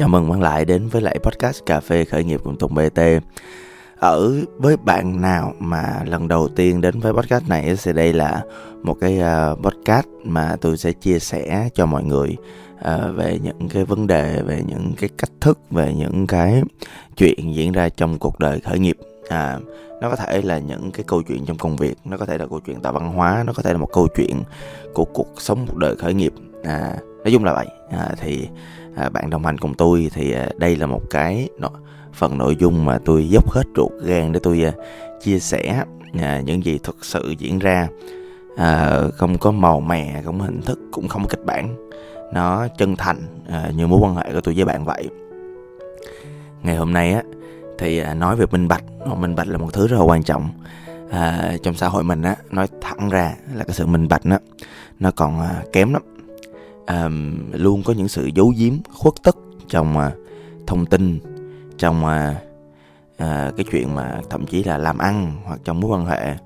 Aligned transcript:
Chào 0.00 0.08
mừng 0.08 0.30
bạn 0.30 0.40
lại 0.40 0.64
đến 0.64 0.88
với 0.88 1.02
lại 1.02 1.18
podcast 1.22 1.64
Cà 1.66 1.80
phê 1.80 2.04
khởi 2.04 2.24
nghiệp 2.24 2.40
cùng 2.44 2.56
Tùng 2.56 2.74
BT 2.74 3.00
Ở 3.98 4.32
với 4.56 4.76
bạn 4.76 5.20
nào 5.20 5.54
mà 5.58 6.02
lần 6.06 6.28
đầu 6.28 6.48
tiên 6.48 6.80
đến 6.80 7.00
với 7.00 7.12
podcast 7.12 7.48
này 7.48 7.76
thì 7.84 7.92
đây 7.92 8.12
là 8.12 8.42
một 8.82 8.96
cái 9.00 9.18
ờ, 9.18 9.56
podcast 9.62 10.06
mà 10.24 10.56
tôi 10.60 10.76
sẽ 10.76 10.92
chia 10.92 11.18
sẻ 11.18 11.68
cho 11.74 11.86
mọi 11.86 12.04
người 12.04 12.36
ờ, 12.80 13.12
về 13.16 13.38
những 13.42 13.68
cái 13.68 13.84
vấn 13.84 14.06
đề, 14.06 14.42
về 14.42 14.62
những 14.66 14.92
cái 14.96 15.10
cách 15.18 15.30
thức, 15.40 15.58
về 15.70 15.94
những 15.94 16.26
cái 16.26 16.62
chuyện 17.16 17.54
diễn 17.54 17.72
ra 17.72 17.88
trong 17.88 18.18
cuộc 18.18 18.38
đời 18.38 18.60
khởi 18.60 18.78
nghiệp. 18.78 18.96
À, 19.28 19.58
nó 20.00 20.10
có 20.10 20.16
thể 20.16 20.42
là 20.42 20.58
những 20.58 20.90
cái 20.90 21.04
câu 21.06 21.22
chuyện 21.22 21.46
trong 21.46 21.58
công 21.58 21.76
việc 21.76 21.94
nó 22.04 22.16
có 22.16 22.26
thể 22.26 22.38
là 22.38 22.46
câu 22.46 22.60
chuyện 22.60 22.80
tạo 22.80 22.92
văn 22.92 23.12
hóa 23.12 23.44
nó 23.46 23.52
có 23.52 23.62
thể 23.62 23.72
là 23.72 23.78
một 23.78 23.88
câu 23.92 24.08
chuyện 24.16 24.42
của 24.94 25.04
cuộc 25.04 25.28
sống 25.36 25.66
một 25.66 25.76
đời 25.76 25.96
khởi 25.96 26.14
nghiệp. 26.14 26.32
À, 26.64 26.96
nói 27.24 27.32
chung 27.32 27.44
là 27.44 27.54
vậy. 27.54 27.66
À, 27.90 28.08
thì 28.16 28.48
à, 28.96 29.08
bạn 29.08 29.30
đồng 29.30 29.44
hành 29.44 29.58
cùng 29.58 29.74
tôi 29.74 30.10
thì 30.12 30.32
à, 30.32 30.48
đây 30.56 30.76
là 30.76 30.86
một 30.86 31.02
cái 31.10 31.48
nó, 31.58 31.68
phần 32.12 32.38
nội 32.38 32.56
dung 32.56 32.84
mà 32.84 32.98
tôi 33.04 33.28
dốc 33.28 33.50
hết 33.50 33.62
ruột 33.76 33.92
gan 34.04 34.32
để 34.32 34.40
tôi 34.42 34.64
à, 34.64 34.72
chia 35.20 35.38
sẻ 35.38 35.84
à, 36.20 36.40
những 36.40 36.64
gì 36.64 36.78
thực 36.82 37.04
sự 37.04 37.34
diễn 37.38 37.58
ra. 37.58 37.88
À, 38.56 39.00
không 39.16 39.38
có 39.38 39.50
màu 39.50 39.80
mè 39.80 40.22
không 40.24 40.38
có 40.38 40.44
hình 40.44 40.62
thức 40.62 40.78
cũng 40.92 41.08
không 41.08 41.22
có 41.22 41.28
kịch 41.28 41.44
bản. 41.44 41.90
Nó 42.32 42.66
chân 42.78 42.96
thành 42.96 43.18
à, 43.48 43.70
như 43.76 43.86
mối 43.86 44.00
quan 44.02 44.14
hệ 44.14 44.32
của 44.32 44.40
tôi 44.40 44.54
với 44.54 44.64
bạn 44.64 44.84
vậy. 44.84 45.08
Ngày 46.62 46.76
hôm 46.76 46.92
nay 46.92 47.12
á 47.12 47.22
thì 47.78 47.98
à, 47.98 48.14
nói 48.14 48.36
về 48.36 48.46
minh 48.50 48.68
bạch 48.68 48.84
minh 49.18 49.34
bạch 49.34 49.48
là 49.48 49.58
một 49.58 49.72
thứ 49.72 49.86
rất 49.86 49.96
là 49.96 50.02
quan 50.02 50.22
trọng. 50.22 50.48
À, 51.10 51.52
trong 51.62 51.74
xã 51.74 51.88
hội 51.88 52.04
mình 52.04 52.22
á 52.22 52.36
nói 52.50 52.66
thẳng 52.80 53.08
ra 53.08 53.34
là 53.54 53.64
cái 53.64 53.74
sự 53.74 53.86
minh 53.86 54.08
bạch 54.08 54.24
á 54.24 54.38
nó 55.00 55.10
còn 55.16 55.40
à, 55.40 55.62
kém 55.72 55.92
lắm 55.92 56.02
à, 56.90 57.08
luôn 57.52 57.82
có 57.82 57.92
những 57.92 58.08
sự 58.08 58.30
giấu 58.34 58.52
giếm 58.56 58.72
khuất 58.92 59.14
tất 59.22 59.36
trong 59.68 59.98
à, 59.98 60.12
thông 60.66 60.86
tin 60.86 61.20
trong 61.78 62.06
à, 62.06 62.34
à, 63.16 63.52
cái 63.56 63.66
chuyện 63.70 63.94
mà 63.94 64.20
thậm 64.30 64.46
chí 64.46 64.64
là 64.64 64.78
làm 64.78 64.98
ăn 64.98 65.32
hoặc 65.44 65.60
trong 65.64 65.80
mối 65.80 65.90
quan 65.90 66.06
hệ 66.06 66.36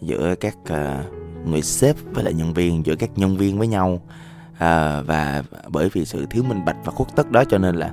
giữa 0.00 0.34
các 0.40 0.56
à, 0.64 1.04
người 1.44 1.62
sếp 1.62 1.96
với 2.12 2.24
lại 2.24 2.34
nhân 2.34 2.54
viên 2.54 2.86
giữa 2.86 2.94
các 2.96 3.10
nhân 3.16 3.36
viên 3.36 3.58
với 3.58 3.66
nhau. 3.66 4.00
À, 4.58 5.00
và 5.00 5.42
bởi 5.68 5.88
vì 5.92 6.04
sự 6.04 6.26
thiếu 6.30 6.42
minh 6.42 6.64
bạch 6.64 6.76
và 6.84 6.92
khuất 6.92 7.16
tất 7.16 7.30
đó 7.30 7.44
cho 7.48 7.58
nên 7.58 7.74
là 7.74 7.90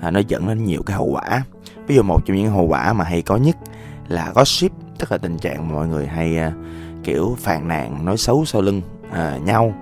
à, 0.00 0.10
nó 0.10 0.20
dẫn 0.28 0.48
đến 0.48 0.64
nhiều 0.64 0.82
cái 0.82 0.96
hậu 0.96 1.06
quả. 1.06 1.44
Ví 1.86 1.94
dụ 1.94 2.02
một 2.02 2.26
trong 2.26 2.36
những 2.36 2.50
hậu 2.50 2.66
quả 2.66 2.92
mà 2.92 3.04
hay 3.04 3.22
có 3.22 3.36
nhất 3.36 3.56
là 4.08 4.32
gossip 4.34 4.72
tức 4.98 5.12
là 5.12 5.18
tình 5.18 5.38
trạng 5.38 5.68
mà 5.68 5.74
mọi 5.74 5.88
người 5.88 6.06
hay 6.06 6.38
à, 6.38 6.52
kiểu 7.04 7.36
phàn 7.38 7.68
nàn 7.68 8.04
nói 8.04 8.16
xấu 8.16 8.44
sau 8.44 8.62
lưng 8.62 8.82
à, 9.10 9.38
nhau 9.44 9.74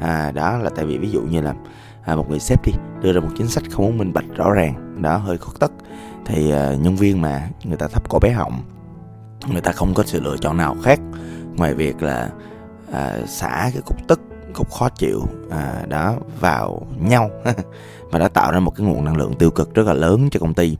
à, 0.00 0.30
đó 0.30 0.58
là 0.58 0.70
tại 0.76 0.84
vì 0.84 0.98
ví 0.98 1.10
dụ 1.10 1.22
như 1.22 1.40
là 1.40 1.54
à, 2.04 2.16
một 2.16 2.30
người 2.30 2.38
sếp 2.38 2.66
đi 2.66 2.72
đưa 3.02 3.12
ra 3.12 3.20
một 3.20 3.30
chính 3.36 3.48
sách 3.48 3.64
không 3.70 3.84
muốn 3.84 3.98
minh 3.98 4.12
bạch 4.12 4.24
rõ 4.36 4.52
ràng 4.52 5.02
đó 5.02 5.16
hơi 5.16 5.38
khuất 5.38 5.60
tất 5.60 5.72
thì 6.26 6.50
à, 6.50 6.74
nhân 6.74 6.96
viên 6.96 7.22
mà 7.22 7.48
người 7.64 7.76
ta 7.76 7.86
thấp 7.88 8.08
cổ 8.08 8.18
bé 8.22 8.30
họng 8.30 8.62
người 9.52 9.60
ta 9.60 9.72
không 9.72 9.94
có 9.94 10.02
sự 10.06 10.20
lựa 10.20 10.36
chọn 10.36 10.56
nào 10.56 10.76
khác 10.82 11.00
ngoài 11.56 11.74
việc 11.74 12.02
là 12.02 12.30
à, 12.92 13.18
xả 13.26 13.70
cái 13.72 13.82
cục 13.86 14.08
tức 14.08 14.20
cục 14.54 14.70
khó 14.70 14.88
chịu 14.88 15.22
à, 15.50 15.82
đó 15.88 16.14
vào 16.40 16.86
nhau. 17.00 17.30
Và 18.10 18.18
đã 18.18 18.28
tạo 18.28 18.52
ra 18.52 18.60
một 18.60 18.70
cái 18.76 18.86
nguồn 18.86 19.04
năng 19.04 19.16
lượng 19.16 19.34
tiêu 19.34 19.50
cực 19.50 19.74
rất 19.74 19.86
là 19.86 19.92
lớn 19.92 20.28
cho 20.30 20.40
công 20.40 20.54
ty. 20.54 20.76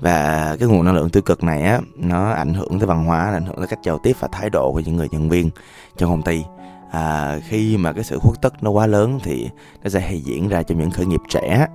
Và 0.00 0.56
cái 0.60 0.68
nguồn 0.68 0.84
năng 0.84 0.94
lượng 0.94 1.10
tiêu 1.10 1.22
cực 1.22 1.44
này 1.44 1.62
á 1.62 1.80
nó 1.96 2.30
ảnh 2.30 2.54
hưởng 2.54 2.78
tới 2.78 2.86
văn 2.86 3.04
hóa 3.04 3.30
ảnh 3.32 3.44
hưởng 3.44 3.56
tới 3.56 3.66
cách 3.66 3.78
giao 3.82 3.98
tiếp 4.02 4.16
và 4.20 4.28
thái 4.32 4.50
độ 4.50 4.72
của 4.72 4.80
những 4.80 4.96
người 4.96 5.08
nhân 5.10 5.28
viên 5.28 5.50
trong 5.96 6.10
công 6.10 6.22
ty 6.22 6.42
à, 6.90 7.38
khi 7.48 7.76
mà 7.76 7.92
cái 7.92 8.04
sự 8.04 8.18
khuất 8.18 8.40
tất 8.42 8.62
nó 8.62 8.70
quá 8.70 8.86
lớn 8.86 9.18
thì 9.22 9.48
nó 9.82 9.90
sẽ 9.90 10.00
hay 10.00 10.20
diễn 10.20 10.48
ra 10.48 10.62
trong 10.62 10.78
những 10.78 10.90
khởi 10.90 11.06
nghiệp 11.06 11.20
trẻ 11.28 11.66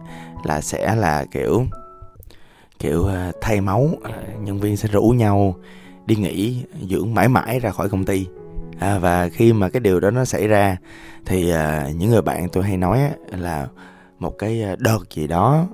là 0.43 0.61
sẽ 0.61 0.95
là 0.95 1.25
kiểu 1.31 1.65
kiểu 2.79 3.07
à, 3.07 3.31
thay 3.41 3.61
máu 3.61 3.89
à, 4.03 4.11
nhân 4.39 4.59
viên 4.59 4.77
sẽ 4.77 4.87
rủ 4.87 5.03
nhau 5.09 5.55
đi 6.05 6.15
nghỉ 6.15 6.63
dưỡng 6.89 7.13
mãi 7.13 7.27
mãi 7.27 7.59
ra 7.59 7.71
khỏi 7.71 7.89
công 7.89 8.05
ty. 8.05 8.27
À, 8.79 8.97
và 8.99 9.29
khi 9.29 9.53
mà 9.53 9.69
cái 9.69 9.79
điều 9.79 9.99
đó 9.99 10.11
nó 10.11 10.25
xảy 10.25 10.47
ra 10.47 10.77
thì 11.25 11.51
à, 11.51 11.89
những 11.95 12.09
người 12.09 12.21
bạn 12.21 12.49
tôi 12.49 12.63
hay 12.63 12.77
nói 12.77 12.99
là 13.27 13.67
một 14.19 14.37
cái 14.37 14.63
à, 14.63 14.75
đợt 14.79 14.99
gì 15.13 15.27
đó 15.27 15.67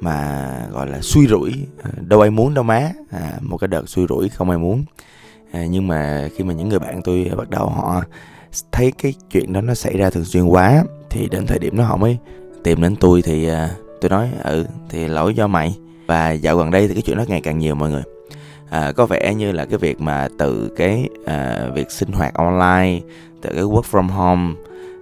mà 0.00 0.50
gọi 0.70 0.86
là 0.86 0.98
suy 1.00 1.26
rủi 1.26 1.52
đâu 2.00 2.20
ai 2.20 2.30
muốn 2.30 2.54
đâu 2.54 2.64
má 2.64 2.90
à, 3.10 3.32
một 3.40 3.56
cái 3.56 3.68
đợt 3.68 3.88
suy 3.88 4.06
rủi 4.08 4.28
không 4.28 4.50
ai 4.50 4.58
muốn. 4.58 4.84
À, 5.52 5.66
nhưng 5.66 5.88
mà 5.88 6.28
khi 6.36 6.44
mà 6.44 6.54
những 6.54 6.68
người 6.68 6.78
bạn 6.78 7.02
tôi 7.02 7.30
bắt 7.36 7.50
đầu 7.50 7.66
họ 7.66 8.02
thấy 8.72 8.92
cái 8.92 9.14
chuyện 9.30 9.52
đó 9.52 9.60
nó 9.60 9.74
xảy 9.74 9.96
ra 9.96 10.10
thường 10.10 10.24
xuyên 10.24 10.44
quá 10.44 10.84
thì 11.10 11.28
đến 11.28 11.46
thời 11.46 11.58
điểm 11.58 11.76
đó 11.76 11.84
họ 11.84 11.96
mới 11.96 12.18
tìm 12.64 12.82
đến 12.82 12.96
tôi 12.96 13.22
thì 13.22 13.48
à, 13.48 13.70
tôi 14.00 14.10
nói 14.10 14.30
ừ 14.44 14.66
thì 14.88 15.08
lỗi 15.08 15.34
do 15.34 15.46
mày. 15.46 15.76
Và 16.06 16.30
dạo 16.30 16.56
gần 16.56 16.70
đây 16.70 16.88
thì 16.88 16.94
cái 16.94 17.02
chuyện 17.02 17.16
đó 17.16 17.24
ngày 17.28 17.40
càng 17.40 17.58
nhiều 17.58 17.74
mọi 17.74 17.90
người. 17.90 18.02
À, 18.70 18.92
có 18.92 19.06
vẻ 19.06 19.34
như 19.34 19.52
là 19.52 19.64
cái 19.64 19.78
việc 19.78 20.00
mà 20.00 20.28
từ 20.38 20.70
cái 20.76 21.08
à, 21.24 21.66
việc 21.74 21.90
sinh 21.90 22.12
hoạt 22.12 22.34
online 22.34 23.00
từ 23.40 23.50
cái 23.52 23.62
work 23.62 23.82
from 23.90 24.08
home 24.08 24.54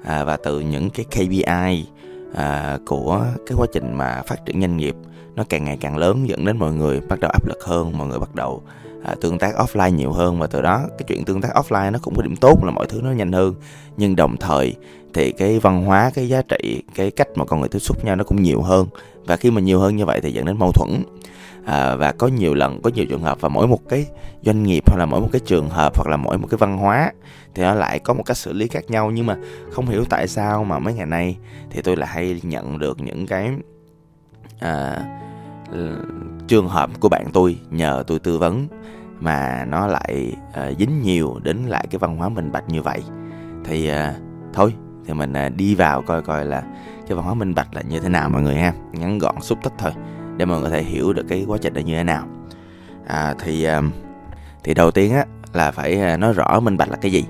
à, 0.04 0.24
và 0.24 0.36
từ 0.36 0.60
những 0.60 0.90
cái 0.90 1.06
KPI 1.10 1.86
à, 2.34 2.78
của 2.86 3.24
cái 3.46 3.56
quá 3.58 3.66
trình 3.72 3.94
mà 3.94 4.22
phát 4.26 4.46
triển 4.46 4.60
doanh 4.60 4.76
nghiệp 4.76 4.96
nó 5.36 5.44
càng 5.48 5.64
ngày 5.64 5.78
càng 5.80 5.96
lớn 5.96 6.28
dẫn 6.28 6.44
đến 6.44 6.58
mọi 6.58 6.72
người 6.72 7.00
bắt 7.00 7.20
đầu 7.20 7.30
áp 7.30 7.46
lực 7.48 7.64
hơn 7.64 7.98
mọi 7.98 8.08
người 8.08 8.18
bắt 8.18 8.34
đầu 8.34 8.62
à, 9.04 9.14
tương 9.20 9.38
tác 9.38 9.54
offline 9.54 9.94
nhiều 9.94 10.12
hơn 10.12 10.38
và 10.38 10.46
từ 10.46 10.62
đó 10.62 10.86
cái 10.98 11.04
chuyện 11.06 11.24
tương 11.24 11.40
tác 11.40 11.48
offline 11.54 11.92
nó 11.92 11.98
cũng 12.02 12.14
có 12.16 12.22
điểm 12.22 12.36
tốt 12.36 12.64
là 12.64 12.70
mọi 12.70 12.86
thứ 12.86 13.00
nó 13.02 13.10
nhanh 13.10 13.32
hơn. 13.32 13.54
Nhưng 13.96 14.16
đồng 14.16 14.36
thời 14.36 14.74
thì 15.14 15.32
cái 15.32 15.58
văn 15.58 15.84
hóa 15.84 16.10
cái 16.14 16.28
giá 16.28 16.42
trị 16.42 16.82
cái 16.94 17.10
cách 17.10 17.28
mà 17.34 17.44
con 17.44 17.60
người 17.60 17.68
tiếp 17.68 17.78
xúc 17.78 18.04
nhau 18.04 18.16
nó 18.16 18.24
cũng 18.24 18.42
nhiều 18.42 18.62
hơn. 18.62 18.86
Và 19.26 19.36
khi 19.36 19.50
mà 19.50 19.60
nhiều 19.60 19.80
hơn 19.80 19.96
như 19.96 20.06
vậy 20.06 20.20
thì 20.20 20.32
dẫn 20.32 20.44
đến 20.44 20.58
mâu 20.58 20.72
thuẫn. 20.72 21.02
À, 21.64 21.96
và 21.96 22.12
có 22.12 22.26
nhiều 22.26 22.54
lần 22.54 22.82
có 22.82 22.90
nhiều 22.94 23.06
trường 23.08 23.22
hợp 23.22 23.40
và 23.40 23.48
mỗi 23.48 23.66
một 23.66 23.88
cái 23.88 24.06
doanh 24.42 24.62
nghiệp 24.62 24.82
hoặc 24.86 24.98
là 24.98 25.06
mỗi 25.06 25.20
một 25.20 25.28
cái 25.32 25.40
trường 25.46 25.68
hợp 25.68 25.96
hoặc 25.96 26.10
là 26.10 26.16
mỗi 26.16 26.38
một 26.38 26.46
cái 26.50 26.58
văn 26.58 26.78
hóa 26.78 27.12
thì 27.54 27.62
nó 27.62 27.74
lại 27.74 27.98
có 27.98 28.14
một 28.14 28.22
cách 28.26 28.36
xử 28.36 28.52
lý 28.52 28.68
khác 28.68 28.90
nhau. 28.90 29.10
Nhưng 29.10 29.26
mà 29.26 29.36
không 29.70 29.86
hiểu 29.86 30.04
tại 30.04 30.28
sao 30.28 30.64
mà 30.64 30.78
mấy 30.78 30.94
ngày 30.94 31.06
nay 31.06 31.36
thì 31.70 31.82
tôi 31.82 31.96
lại 31.96 32.08
hay 32.12 32.40
nhận 32.42 32.78
được 32.78 33.00
những 33.00 33.26
cái 33.26 33.50
à, 34.58 35.02
Ừ, 35.70 35.96
trường 36.48 36.68
hợp 36.68 36.90
của 37.00 37.08
bạn 37.08 37.26
tôi 37.32 37.58
nhờ 37.70 38.04
tôi 38.06 38.18
tư 38.18 38.38
vấn 38.38 38.68
mà 39.20 39.64
nó 39.68 39.86
lại 39.86 40.32
uh, 40.48 40.78
dính 40.78 41.02
nhiều 41.02 41.40
đến 41.42 41.56
lại 41.56 41.86
cái 41.90 41.98
văn 41.98 42.16
hóa 42.16 42.28
minh 42.28 42.52
bạch 42.52 42.68
như 42.68 42.82
vậy. 42.82 43.02
Thì 43.64 43.90
uh, 43.90 43.96
thôi 44.52 44.74
thì 45.06 45.14
mình 45.14 45.32
uh, 45.46 45.56
đi 45.56 45.74
vào 45.74 46.02
coi 46.02 46.22
coi 46.22 46.44
là 46.44 46.62
cái 47.08 47.16
văn 47.16 47.24
hóa 47.24 47.34
minh 47.34 47.54
bạch 47.54 47.74
là 47.74 47.82
như 47.82 48.00
thế 48.00 48.08
nào 48.08 48.28
mọi 48.28 48.42
người 48.42 48.56
ha. 48.56 48.72
Ngắn 48.92 49.18
gọn 49.18 49.34
xúc 49.40 49.58
tích 49.62 49.72
thôi 49.78 49.92
để 50.36 50.44
mọi 50.44 50.60
người 50.60 50.70
có 50.70 50.76
thể 50.76 50.82
hiểu 50.82 51.12
được 51.12 51.24
cái 51.28 51.44
quá 51.48 51.58
trình 51.62 51.74
là 51.74 51.80
như 51.80 51.96
thế 51.96 52.04
nào. 52.04 52.26
À, 53.06 53.34
thì 53.38 53.68
uh, 53.78 53.84
thì 54.64 54.74
đầu 54.74 54.90
tiên 54.90 55.12
á 55.14 55.24
là 55.52 55.70
phải 55.70 56.18
nói 56.18 56.32
rõ 56.32 56.60
minh 56.60 56.76
bạch 56.76 56.90
là 56.90 56.96
cái 56.96 57.12
gì. 57.12 57.24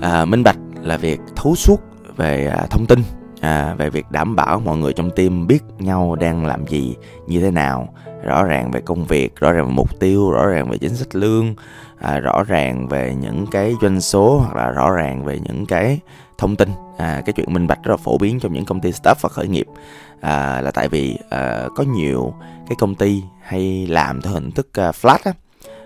À, 0.00 0.24
minh 0.24 0.42
bạch 0.42 0.58
là 0.82 0.96
việc 0.96 1.20
thấu 1.36 1.54
suốt 1.54 1.80
về 2.16 2.52
uh, 2.64 2.70
thông 2.70 2.86
tin 2.86 3.02
à, 3.40 3.74
về 3.78 3.90
việc 3.90 4.10
đảm 4.10 4.36
bảo 4.36 4.60
mọi 4.60 4.76
người 4.76 4.92
trong 4.92 5.10
team 5.10 5.46
biết 5.46 5.62
nhau 5.78 6.16
đang 6.20 6.46
làm 6.46 6.66
gì 6.66 6.96
như 7.26 7.40
thế 7.40 7.50
nào 7.50 7.94
rõ 8.24 8.44
ràng 8.44 8.70
về 8.70 8.80
công 8.80 9.04
việc 9.04 9.36
rõ 9.36 9.52
ràng 9.52 9.66
về 9.66 9.72
mục 9.72 10.00
tiêu 10.00 10.30
rõ 10.30 10.46
ràng 10.46 10.70
về 10.70 10.78
chính 10.78 10.94
sách 10.94 11.14
lương 11.14 11.54
à, 11.98 12.18
rõ 12.18 12.42
ràng 12.42 12.88
về 12.88 13.14
những 13.20 13.46
cái 13.50 13.74
doanh 13.82 14.00
số 14.00 14.38
hoặc 14.38 14.56
là 14.56 14.70
rõ 14.70 14.90
ràng 14.90 15.24
về 15.24 15.38
những 15.38 15.66
cái 15.66 16.00
thông 16.38 16.56
tin. 16.56 16.68
À, 16.98 17.22
cái 17.26 17.32
chuyện 17.32 17.52
minh 17.52 17.66
bạch 17.66 17.82
rất 17.82 17.90
là 17.90 17.96
phổ 17.96 18.18
biến 18.18 18.40
trong 18.40 18.52
những 18.52 18.64
công 18.64 18.80
ty 18.80 18.92
startup 18.92 19.22
và 19.22 19.28
khởi 19.28 19.48
nghiệp. 19.48 19.66
À, 20.20 20.60
là 20.60 20.70
tại 20.70 20.88
vì 20.88 21.18
à, 21.30 21.64
có 21.76 21.84
nhiều 21.84 22.34
cái 22.68 22.76
công 22.78 22.94
ty 22.94 23.22
hay 23.42 23.86
làm 23.86 24.22
theo 24.22 24.32
hình 24.32 24.50
thức 24.50 24.68
uh, 24.68 24.94
flat 24.94 25.18
á. 25.24 25.32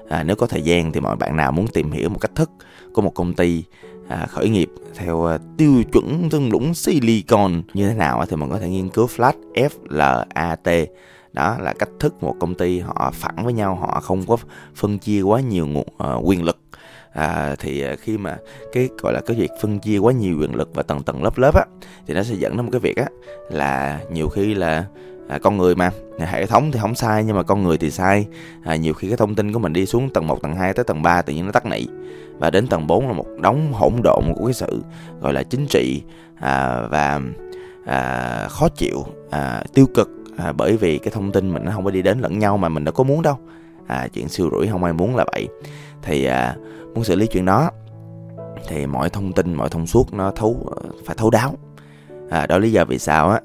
À, 0.09 0.23
nếu 0.23 0.37
có 0.37 0.47
thời 0.47 0.63
gian 0.63 0.93
thì 0.93 1.01
mọi 1.01 1.17
bạn 1.17 1.37
nào 1.37 1.53
muốn 1.53 1.67
tìm 1.67 1.93
hiểu 1.93 2.09
một 2.09 2.19
cách 2.21 2.35
thức 2.35 2.51
của 2.95 3.03
một 3.03 3.15
công 3.15 3.35
ty 3.35 3.65
à, 4.09 4.27
khởi 4.27 4.49
nghiệp 4.49 4.71
theo 4.95 5.27
à, 5.27 5.39
tiêu 5.57 5.83
chuẩn 5.93 6.31
thung 6.31 6.51
lũng 6.51 6.75
silicon 6.75 7.63
như 7.75 7.89
thế 7.89 7.95
nào 7.95 8.25
thì 8.29 8.37
mình 8.37 8.51
có 8.51 8.59
thể 8.59 8.69
nghiên 8.69 8.89
cứu 8.89 9.07
flat 9.07 9.33
F 9.55 9.69
L 9.89 10.01
A 10.29 10.57
T. 10.57 10.69
Đó 11.33 11.57
là 11.61 11.73
cách 11.73 11.89
thức 12.01 12.23
một 12.23 12.35
công 12.41 12.55
ty 12.55 12.79
họ 12.81 13.11
phẳng 13.15 13.45
với 13.45 13.53
nhau 13.53 13.75
họ 13.75 14.01
không 14.01 14.23
có 14.27 14.37
phân 14.75 14.99
chia 14.99 15.23
quá 15.23 15.41
nhiều 15.41 15.67
nguồn 15.67 15.87
uh, 16.03 16.29
quyền 16.29 16.45
lực. 16.45 16.59
À, 17.13 17.57
thì 17.59 17.81
à, 17.83 17.97
khi 18.01 18.19
mà 18.19 18.39
cái 18.73 18.89
gọi 18.99 19.13
là 19.13 19.21
cái 19.27 19.37
việc 19.37 19.51
phân 19.63 19.79
chia 19.79 19.99
quá 19.99 20.13
nhiều 20.13 20.39
quyền 20.41 20.55
lực 20.55 20.71
và 20.75 20.83
tầng 20.83 21.03
tầng 21.03 21.23
lớp 21.23 21.39
lớp 21.39 21.55
á 21.55 21.65
thì 22.07 22.15
nó 22.15 22.23
sẽ 22.23 22.35
dẫn 22.35 22.57
đến 22.57 22.67
một 22.67 22.71
cái 22.73 22.81
việc 22.81 22.97
á 22.97 23.07
là 23.51 24.01
nhiều 24.13 24.29
khi 24.29 24.55
là 24.55 24.85
à, 25.29 25.39
con 25.39 25.57
người 25.57 25.75
mà. 25.75 25.91
Hệ 26.19 26.47
thống 26.47 26.73
thì 26.73 26.79
không 26.81 26.95
sai 26.95 27.25
nhưng 27.25 27.37
mà 27.37 27.43
con 27.43 27.63
người 27.63 27.79
thì 27.79 27.91
sai. 27.91 28.27
À, 28.65 28.77
nhiều 28.77 28.95
khi 28.95 29.09
cái 29.09 29.17
thông 29.17 29.35
tin 29.35 29.53
của 29.53 29.59
mình 29.59 29.73
đi 29.73 29.87
xuống 29.87 30.11
tầng 30.11 30.27
1, 30.27 30.43
tầng 30.43 30.55
2 30.55 30.73
tới 30.73 30.85
tầng 30.85 31.03
3 31.03 31.23
tự 31.23 31.33
nhiên 31.33 31.47
nó 31.47 31.53
tắc 31.53 31.67
nị. 31.67 31.87
Và 32.39 32.51
đến 32.51 32.67
tầng 32.67 32.87
4 32.87 33.07
là 33.07 33.13
một 33.13 33.27
đống 33.41 33.73
hỗn 33.73 33.93
độn 34.05 34.25
của 34.35 34.45
cái 34.45 34.55
sự 34.55 34.83
gọi 35.21 35.33
là 35.33 35.43
chính 35.43 35.67
trị 35.67 36.03
à, 36.41 36.83
và 36.91 37.21
à, 37.87 38.49
khó 38.51 38.69
chịu 38.69 39.05
à, 39.31 39.63
tiêu 39.75 39.87
cực 39.95 40.11
à, 40.37 40.53
bởi 40.53 40.77
vì 40.77 40.99
cái 40.99 41.11
thông 41.11 41.33
tin 41.33 41.53
mình 41.55 41.65
nó 41.65 41.73
không 41.73 41.85
có 41.85 41.91
đi 41.91 42.03
đến 42.03 42.19
lẫn 42.19 42.39
nhau 42.39 42.57
mà 42.57 42.69
mình 42.69 42.85
đâu 42.85 42.93
có 42.93 43.05
muốn 43.05 43.23
đâu. 43.23 43.39
À, 43.87 44.09
chuyện 44.13 44.29
siêu 44.29 44.49
rủi 44.53 44.67
không 44.67 44.85
ai 44.85 44.93
muốn 44.93 45.17
là 45.17 45.25
vậy. 45.33 45.49
Thì 46.03 46.25
à, 46.25 46.57
muốn 46.95 47.05
xử 47.05 47.17
lý 47.17 47.27
chuyện 47.27 47.45
đó 47.45 47.71
thì 48.69 48.87
mọi 48.87 49.11
thông 49.11 49.33
tin 49.33 49.55
mọi 49.55 49.69
thông 49.69 49.87
suốt 49.87 50.15
nó 50.15 50.31
thấu 50.31 50.73
phải 51.07 51.17
thấu 51.17 51.31
đáo. 51.31 51.55
À, 52.31 52.47
đó 52.47 52.59
lý 52.59 52.73
do 52.73 52.85
vì 52.85 52.99
sao 52.99 53.31
á 53.31 53.41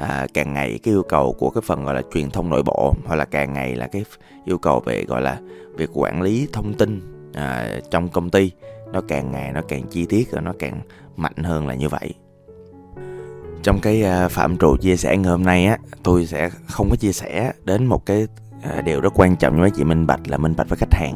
à, 0.00 0.26
càng 0.34 0.54
ngày 0.54 0.78
cái 0.82 0.94
yêu 0.94 1.02
cầu 1.02 1.36
của 1.38 1.50
cái 1.50 1.62
phần 1.66 1.84
gọi 1.84 1.94
là 1.94 2.02
truyền 2.14 2.30
thông 2.30 2.50
nội 2.50 2.62
bộ 2.62 2.94
hoặc 3.06 3.16
là 3.16 3.24
càng 3.24 3.52
ngày 3.52 3.76
là 3.76 3.86
cái 3.86 4.04
yêu 4.44 4.58
cầu 4.58 4.80
về 4.80 5.04
gọi 5.04 5.22
là 5.22 5.40
việc 5.76 5.90
quản 5.92 6.22
lý 6.22 6.48
thông 6.52 6.74
tin 6.74 7.00
à, 7.34 7.68
trong 7.90 8.08
công 8.08 8.30
ty 8.30 8.50
nó 8.92 9.00
càng 9.08 9.32
ngày 9.32 9.52
nó 9.52 9.60
càng 9.68 9.82
chi 9.90 10.06
tiết 10.06 10.28
và 10.32 10.40
nó 10.40 10.52
càng 10.58 10.80
mạnh 11.16 11.36
hơn 11.36 11.66
là 11.66 11.74
như 11.74 11.88
vậy. 11.88 12.14
Trong 13.62 13.80
cái 13.80 14.02
à, 14.02 14.28
phạm 14.28 14.58
trù 14.58 14.76
chia 14.76 14.96
sẻ 14.96 15.16
ngày 15.16 15.30
hôm 15.30 15.42
nay 15.42 15.66
á 15.66 15.78
tôi 16.02 16.26
sẽ 16.26 16.50
không 16.66 16.90
có 16.90 16.96
chia 16.96 17.12
sẻ 17.12 17.52
đến 17.64 17.86
một 17.86 18.06
cái 18.06 18.26
à, 18.62 18.80
điều 18.80 19.00
rất 19.00 19.12
quan 19.14 19.36
trọng 19.36 19.60
với 19.60 19.70
chị 19.70 19.84
minh 19.84 20.06
bạch 20.06 20.20
là 20.28 20.38
minh 20.38 20.54
bạch 20.56 20.68
với 20.68 20.78
khách 20.78 20.94
hàng. 20.94 21.14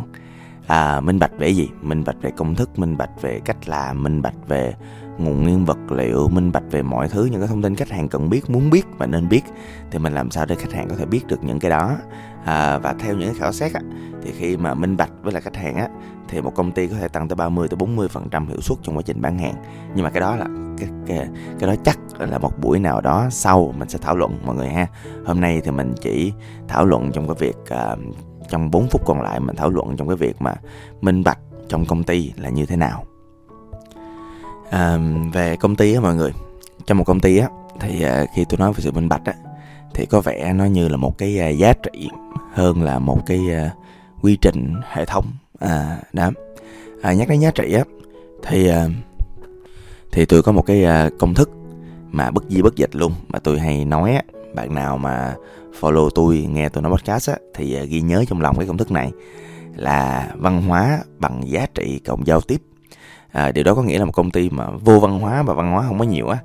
À, 0.66 1.00
minh 1.00 1.18
bạch 1.18 1.38
về 1.38 1.48
gì? 1.48 1.68
Minh 1.82 2.04
bạch 2.04 2.16
về 2.22 2.30
công 2.36 2.54
thức 2.54 2.78
minh 2.78 2.96
bạch 2.96 3.22
về 3.22 3.40
cách 3.44 3.68
làm 3.68 4.02
minh 4.02 4.22
bạch 4.22 4.48
về 4.48 4.74
nguồn 5.18 5.42
nguyên 5.42 5.64
vật 5.64 5.78
liệu 5.90 6.28
minh 6.28 6.52
bạch 6.52 6.62
về 6.70 6.82
mọi 6.82 7.08
thứ 7.08 7.24
những 7.24 7.40
cái 7.40 7.48
thông 7.48 7.62
tin 7.62 7.74
khách 7.74 7.90
hàng 7.90 8.08
cần 8.08 8.30
biết 8.30 8.50
muốn 8.50 8.70
biết 8.70 8.86
và 8.98 9.06
nên 9.06 9.28
biết 9.28 9.42
thì 9.90 9.98
mình 9.98 10.14
làm 10.14 10.30
sao 10.30 10.46
để 10.46 10.54
khách 10.54 10.72
hàng 10.72 10.88
có 10.88 10.96
thể 10.96 11.06
biết 11.06 11.26
được 11.26 11.44
những 11.44 11.60
cái 11.60 11.70
đó. 11.70 11.96
À, 12.44 12.78
và 12.78 12.94
theo 12.98 13.16
những 13.16 13.28
cái 13.28 13.38
khảo 13.38 13.52
sát 13.52 13.74
á, 13.74 13.80
thì 14.22 14.32
khi 14.32 14.56
mà 14.56 14.74
minh 14.74 14.96
bạch 14.96 15.10
với 15.22 15.32
lại 15.32 15.42
khách 15.42 15.56
hàng 15.56 15.74
á 15.76 15.88
thì 16.28 16.40
một 16.40 16.54
công 16.54 16.72
ty 16.72 16.86
có 16.86 16.96
thể 16.96 17.08
tăng 17.08 17.28
tới 17.28 17.36
30 17.36 17.68
tới 17.68 17.76
40 17.76 18.08
phần 18.08 18.28
trăm 18.30 18.48
hiệu 18.48 18.60
suất 18.60 18.78
trong 18.82 18.96
quá 18.96 19.02
trình 19.06 19.20
bán 19.20 19.38
hàng. 19.38 19.54
Nhưng 19.94 20.04
mà 20.04 20.10
cái 20.10 20.20
đó 20.20 20.36
là 20.36 20.46
cái, 20.78 20.88
cái 21.06 21.28
cái 21.58 21.68
đó 21.68 21.74
chắc 21.84 21.98
là 22.18 22.38
một 22.38 22.52
buổi 22.60 22.78
nào 22.78 23.00
đó 23.00 23.26
sau 23.30 23.74
mình 23.78 23.88
sẽ 23.88 23.98
thảo 24.02 24.16
luận 24.16 24.38
mọi 24.44 24.56
người 24.56 24.68
ha. 24.68 24.86
Hôm 25.26 25.40
nay 25.40 25.60
thì 25.64 25.70
mình 25.70 25.94
chỉ 26.00 26.32
thảo 26.68 26.84
luận 26.84 27.12
trong 27.12 27.26
cái 27.28 27.36
việc 27.38 27.56
à, 27.68 27.96
trong 28.48 28.70
4 28.70 28.86
phút 28.90 29.02
còn 29.06 29.20
lại 29.20 29.40
mình 29.40 29.56
thảo 29.56 29.70
luận 29.70 29.96
trong 29.96 30.08
cái 30.08 30.16
việc 30.16 30.42
mà 30.42 30.54
minh 31.00 31.24
bạch 31.24 31.38
trong 31.68 31.86
công 31.86 32.04
ty 32.04 32.32
là 32.36 32.48
như 32.48 32.66
thế 32.66 32.76
nào 32.76 33.04
à, 34.74 34.98
về 35.32 35.56
công 35.56 35.76
ty 35.76 35.94
á 35.94 36.00
mọi 36.00 36.14
người. 36.14 36.32
Trong 36.86 36.98
một 36.98 37.04
công 37.04 37.20
ty 37.20 37.38
á 37.38 37.48
thì 37.80 38.02
à, 38.02 38.24
khi 38.34 38.44
tôi 38.48 38.58
nói 38.58 38.72
về 38.72 38.80
sự 38.80 38.92
minh 38.92 39.08
bạch 39.08 39.24
á 39.24 39.34
thì 39.94 40.06
có 40.06 40.20
vẻ 40.20 40.52
nó 40.52 40.64
như 40.64 40.88
là 40.88 40.96
một 40.96 41.18
cái 41.18 41.38
à, 41.38 41.48
giá 41.48 41.72
trị 41.72 42.08
hơn 42.52 42.82
là 42.82 42.98
một 42.98 43.18
cái 43.26 43.40
à, 43.50 43.70
quy 44.22 44.36
trình 44.36 44.74
hệ 44.92 45.04
thống 45.04 45.24
à 45.58 45.98
đó 46.12 46.30
à, 47.02 47.12
nhắc 47.12 47.28
đến 47.28 47.40
giá 47.40 47.50
trị 47.50 47.72
á 47.72 47.84
thì 48.42 48.68
à, 48.68 48.88
thì 50.12 50.24
tôi 50.24 50.42
có 50.42 50.52
một 50.52 50.62
cái 50.62 50.84
à, 50.84 51.10
công 51.18 51.34
thức 51.34 51.50
mà 52.10 52.30
bất 52.30 52.44
di 52.48 52.62
bất 52.62 52.76
dịch 52.76 52.96
luôn. 52.96 53.12
Mà 53.28 53.38
tôi 53.38 53.58
hay 53.58 53.84
nói 53.84 54.12
á 54.12 54.22
bạn 54.54 54.74
nào 54.74 54.98
mà 54.98 55.34
follow 55.80 56.10
tôi 56.14 56.48
nghe 56.52 56.68
tôi 56.68 56.82
nói 56.82 56.92
podcast 56.92 57.30
á 57.30 57.36
thì 57.54 57.74
à, 57.74 57.82
ghi 57.82 58.00
nhớ 58.00 58.24
trong 58.28 58.40
lòng 58.40 58.56
cái 58.58 58.66
công 58.66 58.78
thức 58.78 58.90
này 58.90 59.12
là 59.76 60.28
văn 60.36 60.62
hóa 60.62 60.98
bằng 61.18 61.42
giá 61.46 61.66
trị 61.74 62.00
cộng 62.06 62.26
giao 62.26 62.40
tiếp 62.40 62.62
à, 63.34 63.52
điều 63.52 63.64
đó 63.64 63.74
có 63.74 63.82
nghĩa 63.82 63.98
là 63.98 64.04
một 64.04 64.12
công 64.12 64.30
ty 64.30 64.50
mà 64.50 64.66
vô 64.70 64.98
văn 65.00 65.18
hóa 65.18 65.42
và 65.42 65.54
văn 65.54 65.72
hóa 65.72 65.84
không 65.88 65.98
có 65.98 66.04
nhiều 66.04 66.28
á. 66.28 66.38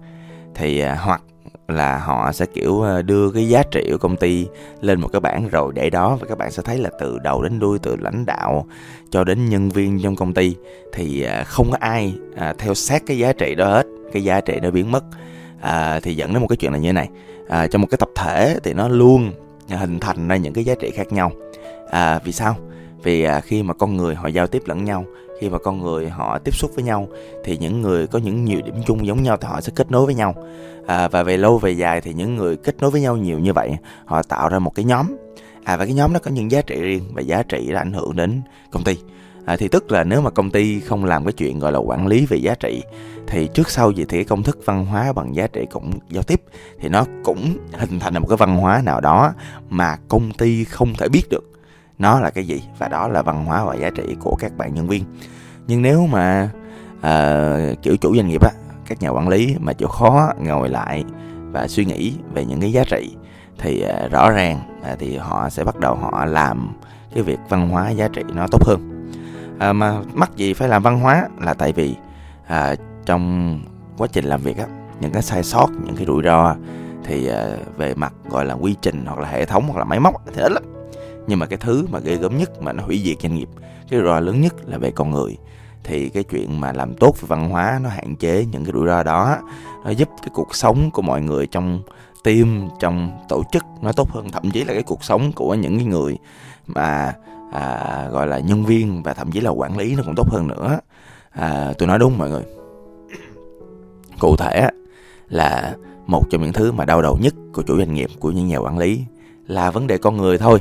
Thì 0.56 0.80
à, 0.80 0.98
hoặc 1.02 1.22
là 1.68 1.98
họ 1.98 2.32
sẽ 2.32 2.46
kiểu 2.54 2.82
à, 2.82 3.02
đưa 3.02 3.32
cái 3.32 3.50
giá 3.50 3.64
trị 3.72 3.88
của 3.92 3.98
công 3.98 4.16
ty 4.16 4.48
lên 4.82 5.02
một 5.02 5.08
cái 5.08 5.20
bảng 5.20 5.48
rồi 5.50 5.72
để 5.76 5.90
đó 5.90 6.18
và 6.22 6.28
các 6.28 6.38
bạn 6.38 6.52
sẽ 6.52 6.64
thấy 6.64 6.78
là 6.78 6.90
từ 7.00 7.20
đầu 7.20 7.44
đến 7.44 7.60
đuôi 7.60 7.80
từ 7.80 7.96
lãnh 7.96 8.26
đạo 8.26 8.66
cho 9.10 9.24
đến 9.24 9.50
nhân 9.50 9.70
viên 9.70 10.02
trong 10.02 10.16
công 10.16 10.34
ty 10.34 10.56
thì 10.94 11.22
à, 11.22 11.44
không 11.44 11.72
có 11.72 11.78
ai 11.80 12.14
à, 12.36 12.54
theo 12.58 12.74
sát 12.74 13.04
cái 13.08 13.18
giá 13.18 13.34
trị 13.34 13.56
đó 13.56 13.70
hết 13.70 13.86
cái 14.14 14.24
giá 14.24 14.42
trị 14.42 14.60
đó 14.60 14.72
biến 14.72 14.92
mất. 14.92 15.04
À, 15.62 16.00
thì 16.04 16.16
dẫn 16.16 16.34
đến 16.34 16.42
một 16.42 16.48
cái 16.48 16.58
chuyện 16.58 16.72
là 16.72 16.78
như 16.78 16.90
thế 16.90 16.94
này. 16.94 17.10
À, 17.50 17.68
trong 17.68 17.82
một 17.82 17.88
cái 17.92 17.98
tập 17.98 18.10
thể 18.16 18.58
thì 18.64 18.74
nó 18.74 18.88
luôn 18.88 19.32
hình 19.70 20.00
thành 20.00 20.28
ra 20.28 20.36
những 20.36 20.54
cái 20.54 20.64
giá 20.64 20.76
trị 20.80 20.92
khác 20.92 21.12
nhau. 21.12 21.32
À, 21.92 22.20
vì 22.24 22.32
sao? 22.32 22.56
Vì 23.04 23.24
à, 23.24 23.42
khi 23.42 23.64
mà 23.64 23.74
con 23.74 23.98
người 23.98 24.16
họ 24.16 24.28
giao 24.28 24.48
tiếp 24.48 24.62
lẫn 24.66 24.86
nhau 24.86 25.06
khi 25.40 25.50
mà 25.50 25.58
con 25.58 25.82
người 25.82 26.10
họ 26.10 26.40
tiếp 26.40 26.56
xúc 26.56 26.72
với 26.76 26.84
nhau 26.84 27.08
thì 27.44 27.58
những 27.58 27.82
người 27.82 28.08
có 28.08 28.20
những 28.20 28.46
nhiều 28.46 28.62
điểm 28.66 28.76
chung 28.86 29.08
giống 29.08 29.24
nhau 29.24 29.38
thì 29.38 29.48
họ 29.48 29.62
sẽ 29.62 29.72
kết 29.76 29.92
nối 29.92 30.06
với 30.06 30.16
nhau. 30.16 30.36
À, 30.88 31.08
và 31.08 31.24
về 31.24 31.38
lâu 31.38 31.58
về 31.58 31.72
dài 31.72 32.02
thì 32.02 32.14
những 32.14 32.36
người 32.36 32.58
kết 32.58 32.76
nối 32.82 32.92
với 32.92 33.02
nhau 33.02 33.18
nhiều 33.18 33.40
như 33.40 33.54
vậy 33.54 33.78
họ 34.06 34.24
tạo 34.24 34.50
ra 34.50 34.60
một 34.60 34.76
cái 34.76 34.86
nhóm. 34.86 35.06
À 35.64 35.78
và 35.78 35.86
cái 35.86 35.94
nhóm 35.94 36.14
đó 36.14 36.20
có 36.24 36.32
những 36.32 36.52
giá 36.52 36.62
trị 36.62 36.82
riêng 36.82 37.04
và 37.14 37.22
giá 37.22 37.44
trị 37.44 37.68
là 37.68 37.82
ảnh 37.82 37.94
hưởng 37.94 38.16
đến 38.16 38.42
công 38.72 38.84
ty. 38.84 38.98
À, 39.46 39.56
thì 39.60 39.68
tức 39.68 39.92
là 39.92 40.04
nếu 40.04 40.22
mà 40.22 40.30
công 40.30 40.52
ty 40.52 40.80
không 40.80 41.06
làm 41.06 41.26
cái 41.26 41.34
chuyện 41.34 41.60
gọi 41.60 41.72
là 41.72 41.80
quản 41.80 42.08
lý 42.08 42.26
về 42.26 42.38
giá 42.38 42.56
trị 42.56 42.84
thì 43.28 43.50
trước 43.54 43.70
sau 43.70 43.92
gì 43.92 44.06
thì 44.10 44.18
cái 44.18 44.24
công 44.24 44.44
thức 44.44 44.60
văn 44.66 44.86
hóa 44.86 45.14
bằng 45.14 45.36
giá 45.36 45.48
trị 45.48 45.66
cũng 45.72 45.92
giao 46.10 46.24
tiếp 46.24 46.42
thì 46.80 46.90
nó 46.90 47.06
cũng 47.24 47.58
hình 47.74 48.00
thành 48.00 48.14
một 48.14 48.28
cái 48.30 48.38
văn 48.38 48.58
hóa 48.58 48.82
nào 48.86 49.02
đó 49.02 49.34
mà 49.70 49.98
công 50.08 50.32
ty 50.32 50.64
không 50.64 50.94
thể 50.98 51.08
biết 51.10 51.30
được 51.30 51.46
nó 52.00 52.20
là 52.20 52.30
cái 52.30 52.48
gì? 52.48 52.64
Và 52.78 52.88
đó 52.88 53.08
là 53.08 53.22
văn 53.22 53.46
hóa 53.46 53.66
và 53.66 53.76
giá 53.76 53.90
trị 53.90 54.16
của 54.20 54.36
các 54.40 54.58
bạn 54.58 54.74
nhân 54.74 54.88
viên. 54.88 55.04
Nhưng 55.68 55.82
nếu 55.82 56.08
mà 56.08 56.50
uh, 56.98 57.82
kiểu 57.82 57.98
chủ 57.98 58.16
doanh 58.16 58.28
nghiệp 58.28 58.44
á 58.44 58.52
các 58.86 59.02
nhà 59.02 59.10
quản 59.10 59.30
lý 59.30 59.56
mà 59.60 59.74
chịu 59.74 59.88
khó 59.88 60.32
ngồi 60.40 60.70
lại 60.70 61.04
và 61.52 61.68
suy 61.68 61.86
nghĩ 61.86 62.14
về 62.34 62.46
những 62.46 62.62
cái 62.62 62.72
giá 62.72 62.84
trị 62.84 63.16
thì 63.58 63.86
uh, 64.06 64.12
rõ 64.12 64.32
ràng 64.32 64.60
uh, 64.82 65.00
thì 65.00 65.18
họ 65.18 65.50
sẽ 65.50 65.64
bắt 65.64 65.80
đầu 65.80 65.96
họ 65.96 66.26
làm 66.26 66.74
cái 67.14 67.24
việc 67.24 67.40
văn 67.50 67.70
hóa 67.70 67.90
giá 67.90 68.08
trị 68.08 68.24
nó 68.34 68.48
tốt 68.52 68.64
hơn. 68.66 69.12
Uh, 69.70 69.76
mà 69.76 70.02
mắc 70.14 70.32
gì 70.36 70.54
phải 70.54 70.68
làm 70.68 70.84
văn 70.84 71.00
hóa 71.00 71.28
là 71.42 71.54
tại 71.54 71.74
vì 71.74 71.96
uh, 72.46 72.80
trong 73.06 73.60
quá 73.98 74.08
trình 74.12 74.26
làm 74.26 74.42
việc 74.42 74.58
á 74.58 74.66
những 75.00 75.12
cái 75.12 75.22
sai 75.22 75.44
sót 75.44 75.68
những 75.86 75.96
cái 75.96 76.06
rủi 76.06 76.24
ro 76.24 76.56
thì 77.04 77.30
uh, 77.32 77.78
về 77.78 77.96
mặt 77.96 78.14
gọi 78.30 78.46
là 78.46 78.54
quy 78.54 78.76
trình 78.82 79.06
hoặc 79.06 79.20
là 79.20 79.30
hệ 79.30 79.46
thống 79.46 79.64
hoặc 79.68 79.80
là 79.80 79.84
máy 79.84 80.00
móc 80.00 80.22
thì 80.34 80.42
ít 80.42 80.52
lắm 80.52 80.64
nhưng 81.30 81.40
mà 81.40 81.46
cái 81.46 81.58
thứ 81.62 81.86
mà 81.92 82.00
ghê 82.00 82.16
gớm 82.16 82.38
nhất 82.38 82.62
mà 82.62 82.74
nó 82.74 82.84
hủy 82.84 83.02
diệt 83.06 83.22
doanh 83.22 83.36
nghiệp 83.36 83.50
cái 83.90 84.00
rủi 84.00 84.08
ro 84.08 84.20
lớn 84.20 84.42
nhất 84.42 84.54
là 84.66 84.78
về 84.78 84.92
con 84.92 85.12
người. 85.12 85.38
Thì 85.84 86.10
cái 86.10 86.24
chuyện 86.24 86.62
mà 86.62 86.72
làm 86.72 86.94
tốt 86.94 87.16
về 87.22 87.26
văn 87.28 87.50
hóa 87.50 87.80
nó 87.84 87.90
hạn 87.90 88.16
chế 88.16 88.46
những 88.52 88.66
cái 88.66 88.74
rủi 88.74 88.88
ro 88.88 89.04
đó. 89.04 89.38
Nó 89.86 89.90
giúp 89.90 90.10
cái 90.22 90.30
cuộc 90.34 90.56
sống 90.56 90.92
của 90.92 91.02
mọi 91.02 91.22
người 91.22 91.48
trong 91.48 91.82
team 92.24 92.70
trong 92.80 93.12
tổ 93.30 93.44
chức 93.52 93.64
nó 93.82 93.92
tốt 93.92 94.10
hơn. 94.12 94.30
Thậm 94.30 94.52
chí 94.52 94.64
là 94.64 94.74
cái 94.74 94.84
cuộc 94.84 95.04
sống 95.04 95.32
của 95.32 95.54
những 95.54 95.78
cái 95.78 95.86
người 95.86 96.18
mà 96.68 97.14
à, 97.52 98.08
gọi 98.12 98.28
là 98.28 98.40
nhân 98.40 98.66
viên 98.66 99.04
và 99.04 99.14
thậm 99.14 99.32
chí 99.32 99.42
là 99.42 99.50
quản 99.50 99.78
lý 99.78 99.96
nó 99.96 100.04
cũng 100.04 100.16
tốt 100.16 100.30
hơn 100.30 100.48
nữa. 100.48 100.80
À, 101.30 101.74
tôi 101.78 101.88
nói 101.88 102.00
đúng 102.00 102.18
mọi 102.18 102.30
người. 102.30 102.44
Cụ 104.20 104.36
thể 104.36 104.70
là 105.30 105.76
một 106.08 106.24
trong 106.30 106.42
những 106.42 106.54
thứ 106.54 106.72
mà 106.72 106.86
đau 106.86 107.02
đầu 107.02 107.18
nhất 107.22 107.34
của 107.54 107.62
chủ 107.62 107.78
doanh 107.78 107.94
nghiệp 107.94 108.10
của 108.20 108.32
những 108.32 108.48
nhà 108.48 108.58
quản 108.58 108.78
lý 108.78 109.04
là 109.48 109.72
vấn 109.72 109.88
đề 109.88 109.98
con 109.98 110.18
người 110.18 110.38
thôi 110.38 110.60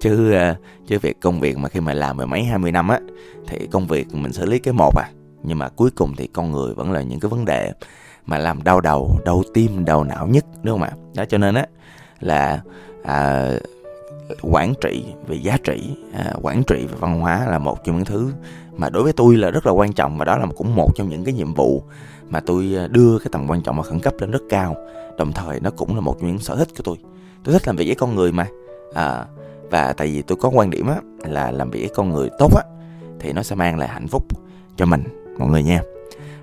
chứ 0.00 0.32
ờ, 0.32 0.54
chứ 0.86 0.98
việc 0.98 1.20
công 1.20 1.40
việc 1.40 1.58
mà 1.58 1.68
khi 1.68 1.80
mà 1.80 1.94
làm 1.94 2.16
mười 2.16 2.26
mấy 2.26 2.44
hai 2.44 2.58
mươi 2.58 2.72
năm 2.72 2.88
á 2.88 3.00
thì 3.46 3.66
công 3.66 3.86
việc 3.86 4.14
mình 4.14 4.32
xử 4.32 4.46
lý 4.46 4.58
cái 4.58 4.74
một 4.74 4.96
à. 4.96 5.10
Nhưng 5.42 5.58
mà 5.58 5.68
cuối 5.68 5.90
cùng 5.90 6.16
thì 6.16 6.26
con 6.26 6.52
người 6.52 6.74
vẫn 6.74 6.92
là 6.92 7.02
những 7.02 7.20
cái 7.20 7.28
vấn 7.28 7.44
đề 7.44 7.72
mà 8.26 8.38
làm 8.38 8.62
đau 8.62 8.80
đầu 8.80 9.18
đau 9.24 9.42
tim 9.54 9.84
đau 9.84 10.04
não 10.04 10.26
nhất 10.26 10.44
đúng 10.62 10.74
không 10.74 10.88
ạ? 10.88 10.92
Đó 11.14 11.24
cho 11.28 11.38
nên 11.38 11.54
á 11.54 11.66
là 12.20 12.60
à, 13.04 13.50
quản 14.42 14.74
trị 14.80 15.04
về 15.26 15.36
giá 15.36 15.56
trị 15.64 15.96
à, 16.14 16.32
quản 16.42 16.62
trị 16.66 16.86
về 16.86 16.96
văn 17.00 17.20
hóa 17.20 17.46
là 17.46 17.58
một 17.58 17.84
trong 17.84 17.96
những 17.96 18.04
thứ 18.04 18.32
mà 18.76 18.90
đối 18.90 19.02
với 19.02 19.12
tôi 19.12 19.36
là 19.36 19.50
rất 19.50 19.66
là 19.66 19.72
quan 19.72 19.92
trọng. 19.92 20.18
Và 20.18 20.24
đó 20.24 20.38
là 20.38 20.46
cũng 20.56 20.74
một 20.74 20.90
trong 20.96 21.08
những 21.08 21.24
cái 21.24 21.34
nhiệm 21.34 21.54
vụ 21.54 21.82
mà 22.28 22.40
tôi 22.40 22.74
à, 22.78 22.86
đưa 22.86 23.18
cái 23.18 23.28
tầm 23.32 23.46
quan 23.50 23.62
trọng 23.62 23.76
và 23.76 23.82
khẩn 23.82 24.00
cấp 24.00 24.14
lên 24.18 24.30
rất 24.30 24.42
cao. 24.48 24.76
Đồng 25.18 25.32
thời 25.32 25.60
nó 25.60 25.70
cũng 25.70 25.94
là 25.94 26.00
một 26.00 26.16
trong 26.20 26.30
những 26.30 26.38
sở 26.38 26.56
thích 26.56 26.68
của 26.76 26.82
tôi. 26.84 26.96
Tôi 27.44 27.52
thích 27.52 27.66
làm 27.66 27.76
việc 27.76 27.86
với 27.86 27.94
con 27.94 28.14
người 28.14 28.32
mà. 28.32 28.46
À, 28.94 29.26
và 29.70 29.92
tại 29.92 30.06
vì 30.06 30.22
tôi 30.22 30.38
có 30.40 30.48
quan 30.48 30.70
điểm 30.70 30.86
á 30.86 30.96
là 31.24 31.50
làm 31.50 31.70
việc 31.70 31.80
với 31.80 31.90
con 31.94 32.10
người 32.10 32.30
tốt 32.38 32.54
á 32.56 32.62
thì 33.20 33.32
nó 33.32 33.42
sẽ 33.42 33.56
mang 33.56 33.78
lại 33.78 33.88
hạnh 33.88 34.08
phúc 34.08 34.24
cho 34.76 34.86
mình 34.86 35.02
mọi 35.38 35.48
người 35.48 35.62
nha. 35.62 35.82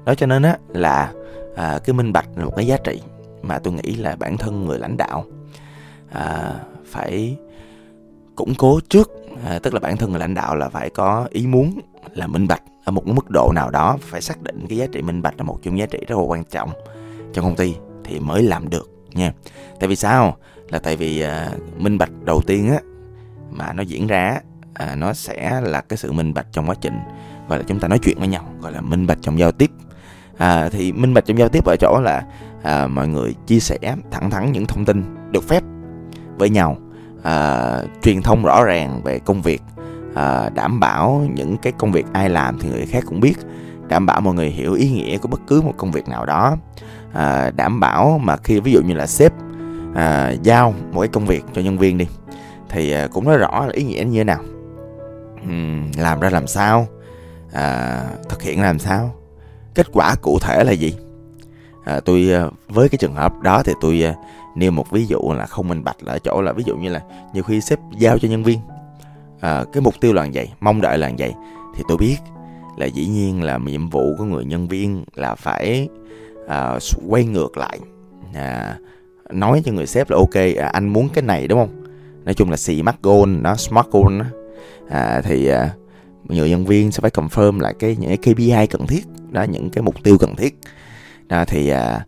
Đó 0.06 0.16
cho 0.16 0.26
nên 0.26 0.44
á 0.44 0.58
là 0.68 1.14
à, 1.56 1.80
cái 1.84 1.94
minh 1.94 2.14
bạch 2.14 2.28
là 2.36 2.46
một 2.46 2.54
cái 2.56 2.68
giá 2.68 2.78
trị 2.78 3.02
mà 3.42 3.60
tôi 3.60 3.74
nghĩ 3.74 3.96
là 3.96 4.16
bản 4.16 4.38
thân 4.38 4.66
người 4.66 4.80
lãnh 4.80 4.98
đạo 4.98 5.26
à, 6.12 6.54
phải 6.86 7.38
củng 8.36 8.56
cố 8.56 8.80
trước. 8.90 9.12
À, 9.46 9.60
tức 9.64 9.74
là 9.74 9.80
bản 9.80 9.98
thân 9.98 10.10
người 10.10 10.20
lãnh 10.20 10.34
đạo 10.34 10.56
là 10.56 10.70
phải 10.70 10.90
có 10.90 11.28
ý 11.32 11.48
muốn 11.48 11.80
là 12.14 12.28
minh 12.28 12.48
bạch 12.48 12.62
ở 12.86 12.92
một 12.92 13.08
mức 13.08 13.30
độ 13.30 13.52
nào 13.56 13.70
đó 13.70 13.98
phải 14.02 14.22
xác 14.22 14.42
định 14.42 14.66
cái 14.70 14.78
giá 14.78 14.86
trị 14.92 15.02
minh 15.02 15.22
bạch 15.22 15.34
là 15.38 15.44
một 15.44 15.60
trong 15.64 15.78
giá 15.78 15.86
trị 15.86 16.00
rất 16.08 16.18
là 16.18 16.24
quan 16.24 16.44
trọng 16.44 16.70
cho 17.34 17.42
công 17.42 17.56
ty 17.56 17.76
thì 18.04 18.20
mới 18.20 18.44
làm 18.44 18.70
được 18.70 18.90
nha. 19.14 19.34
Tại 19.80 19.90
vì 19.90 19.96
sao? 19.96 20.38
Là 20.70 20.80
tại 20.80 20.96
vì 20.96 21.22
à, 21.22 21.52
minh 21.78 21.98
bạch 21.98 22.12
đầu 22.24 22.42
tiên 22.42 22.70
á 22.70 22.80
mà 23.52 23.74
nó 23.74 23.84
diễn 23.84 24.08
ra 24.08 24.40
à, 24.74 24.96
nó 24.96 25.14
sẽ 25.14 25.62
là 25.62 25.82
cái 25.82 25.98
sự 25.98 26.12
minh 26.12 26.34
bạch 26.34 26.48
trong 26.52 26.70
quá 26.70 26.76
trình. 26.82 27.00
Gọi 27.50 27.60
là 27.60 27.66
chúng 27.68 27.80
ta 27.80 27.88
nói 27.88 28.00
chuyện 28.00 28.20
với 28.20 28.28
nhau 28.28 28.46
gọi 28.62 28.72
là 28.72 28.82
minh 28.82 29.08
bạch 29.08 29.18
trong 29.22 29.40
giao 29.40 29.52
tiếp. 29.52 29.72
À, 30.38 30.70
thì 30.70 30.92
minh 30.92 31.14
bạch 31.14 31.26
trong 31.26 31.38
giao 31.38 31.50
tiếp 31.50 31.66
ở 31.66 31.76
chỗ 31.80 32.02
là 32.04 32.24
à, 32.64 32.88
mọi 32.88 33.08
người 33.08 33.36
chia 33.48 33.60
sẻ 33.60 33.78
thẳng 34.12 34.30
thắn 34.30 34.52
những 34.52 34.66
thông 34.66 34.86
tin 34.86 35.04
được 35.32 35.44
phép 35.48 35.64
với 36.38 36.50
nhau. 36.50 36.78
À, 37.24 37.72
truyền 38.02 38.22
thông 38.22 38.44
rõ 38.44 38.64
ràng 38.64 39.02
về 39.04 39.20
công 39.20 39.42
việc 39.42 39.62
à, 40.16 40.50
đảm 40.50 40.80
bảo 40.80 41.28
những 41.34 41.58
cái 41.58 41.74
công 41.78 41.92
việc 41.92 42.06
ai 42.14 42.30
làm 42.30 42.60
thì 42.60 42.70
người 42.70 42.86
khác 42.86 43.04
cũng 43.08 43.20
biết 43.20 43.34
đảm 43.88 44.06
bảo 44.06 44.22
mọi 44.22 44.34
người 44.34 44.50
hiểu 44.50 44.74
ý 44.74 44.90
nghĩa 44.90 45.18
của 45.18 45.28
bất 45.28 45.42
cứ 45.48 45.62
một 45.62 45.74
công 45.78 45.92
việc 45.92 46.08
nào 46.08 46.26
đó. 46.26 46.58
À, 47.14 47.52
đảm 47.56 47.80
bảo 47.80 48.20
mà 48.24 48.38
khi 48.38 48.60
ví 48.60 48.72
dụ 48.72 48.82
như 48.82 48.94
là 48.94 49.08
sếp 49.08 49.34
à, 49.96 50.34
giao 50.44 50.74
một 50.92 51.02
cái 51.02 51.08
công 51.08 51.26
việc 51.26 51.44
cho 51.54 51.62
nhân 51.62 51.78
viên 51.78 51.98
đi 51.98 52.08
thì 52.76 52.92
à, 52.92 53.08
cũng 53.08 53.26
nói 53.26 53.38
rõ 53.38 53.66
là 53.66 53.72
ý 53.74 53.84
nghĩa 53.84 54.04
như 54.04 54.20
thế 54.20 54.24
nào. 54.24 54.40
Uhm, 55.44 55.92
làm 55.98 56.20
ra 56.20 56.30
làm 56.30 56.48
sao? 56.48 56.88
À, 57.52 58.04
thực 58.30 58.42
hiện 58.42 58.62
làm 58.62 58.80
sao? 58.80 59.16
Kết 59.76 59.88
quả 59.94 60.16
cụ 60.22 60.40
thể 60.40 60.64
là 60.64 60.72
gì? 60.72 60.96
À, 61.84 62.00
tôi 62.00 62.32
à, 62.34 62.46
với 62.70 62.90
cái 62.90 62.98
trường 62.98 63.16
hợp 63.16 63.34
đó 63.42 63.64
thì 63.64 63.74
tôi 63.82 64.04
à, 64.04 64.16
nêu 64.56 64.72
một 64.72 64.92
ví 64.92 65.06
dụ 65.06 65.20
là 65.38 65.46
không 65.46 65.68
minh 65.68 65.84
bạch 65.84 66.04
là 66.04 66.14
ở 66.14 66.20
chỗ 66.20 66.42
là 66.42 66.52
ví 66.52 66.64
dụ 66.66 66.76
như 66.78 66.90
là 66.90 67.02
nhiều 67.34 67.44
khi 67.44 67.62
sếp 67.62 67.80
giao 67.98 68.20
cho 68.20 68.28
nhân 68.28 68.44
viên. 68.44 68.60
À, 69.40 69.64
cái 69.74 69.82
mục 69.82 69.94
tiêu 70.02 70.14
là 70.14 70.28
vậy 70.34 70.50
mong 70.60 70.82
đợi 70.82 70.98
là 70.98 71.12
vậy. 71.18 71.34
Thì 71.76 71.84
tôi 71.88 71.98
biết 71.98 72.18
là 72.78 72.86
dĩ 72.86 73.08
nhiên 73.08 73.44
là 73.44 73.58
nhiệm 73.58 73.90
vụ 73.90 74.16
của 74.18 74.24
người 74.24 74.46
nhân 74.46 74.68
viên 74.68 75.04
là 75.16 75.36
phải 75.36 75.90
à, 76.48 76.80
quay 77.08 77.26
ngược 77.26 77.58
lại. 77.58 77.80
À, 78.34 78.78
nói 79.32 79.62
cho 79.66 79.72
người 79.72 79.88
sếp 79.88 80.10
là 80.10 80.18
ok 80.18 80.36
à, 80.58 80.68
anh 80.74 80.88
muốn 80.88 81.10
cái 81.10 81.24
này 81.24 81.48
đúng 81.48 81.60
không? 81.60 81.85
Nói 82.26 82.34
chung 82.34 82.50
là 82.50 82.58
smart 82.58 82.96
goal 83.04 83.30
nó 83.30 83.56
smart 83.56 83.88
goal 83.92 84.20
đó. 84.20 84.26
À, 84.90 85.22
thì 85.24 85.48
à, 85.48 85.70
người 86.24 86.50
nhân 86.50 86.66
viên 86.66 86.92
sẽ 86.92 87.02
phải 87.02 87.12
confirm 87.12 87.60
lại 87.60 87.74
cái 87.80 87.96
những 88.00 88.18
cái 88.18 88.34
KPI 88.34 88.68
cần 88.68 88.88
thiết 88.88 89.06
đó 89.32 89.44
những 89.44 89.70
cái 89.70 89.82
mục 89.82 90.04
tiêu 90.04 90.18
cần 90.18 90.36
thiết. 90.36 90.60
Đó, 91.28 91.44
thì 91.48 91.70
à, 91.70 92.06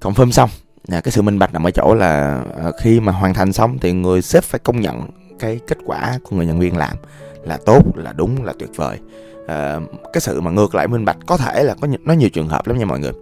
confirm 0.00 0.30
xong. 0.30 0.50
À, 0.88 1.00
cái 1.00 1.12
sự 1.12 1.22
minh 1.22 1.38
bạch 1.38 1.52
nằm 1.52 1.66
ở 1.66 1.70
chỗ 1.70 1.94
là 1.94 2.42
à, 2.56 2.70
khi 2.80 3.00
mà 3.00 3.12
hoàn 3.12 3.34
thành 3.34 3.52
xong 3.52 3.78
thì 3.78 3.92
người 3.92 4.22
sếp 4.22 4.44
phải 4.44 4.58
công 4.58 4.80
nhận 4.80 5.08
cái 5.38 5.60
kết 5.66 5.78
quả 5.86 6.18
của 6.22 6.36
người 6.36 6.46
nhân 6.46 6.58
viên 6.58 6.76
làm 6.76 6.96
là 7.44 7.58
tốt 7.66 7.82
là 7.96 8.12
đúng 8.12 8.44
là 8.44 8.52
tuyệt 8.58 8.70
vời. 8.76 8.98
À, 9.46 9.78
cái 10.12 10.20
sự 10.20 10.40
mà 10.40 10.50
ngược 10.50 10.74
lại 10.74 10.88
minh 10.88 11.04
bạch 11.04 11.16
có 11.26 11.36
thể 11.36 11.62
là 11.64 11.74
có 11.80 11.88
nó 12.04 12.14
nhiều 12.14 12.28
trường 12.28 12.48
hợp 12.48 12.66
lắm 12.66 12.78
nha 12.78 12.84
mọi 12.84 13.00
người. 13.00 13.12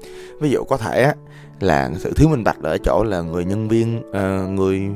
Ví 0.41 0.51
dụ 0.51 0.65
có 0.65 0.77
thể 0.77 1.03
á, 1.03 1.15
là 1.61 1.91
sự 1.99 2.13
thiếu 2.17 2.29
minh 2.29 2.45
bạch 2.45 2.63
ở 2.63 2.79
chỗ 2.85 3.05
là 3.05 3.21
người 3.21 3.45
nhân 3.45 3.69
viên 3.69 3.99
uh, 3.99 4.51
người 4.51 4.89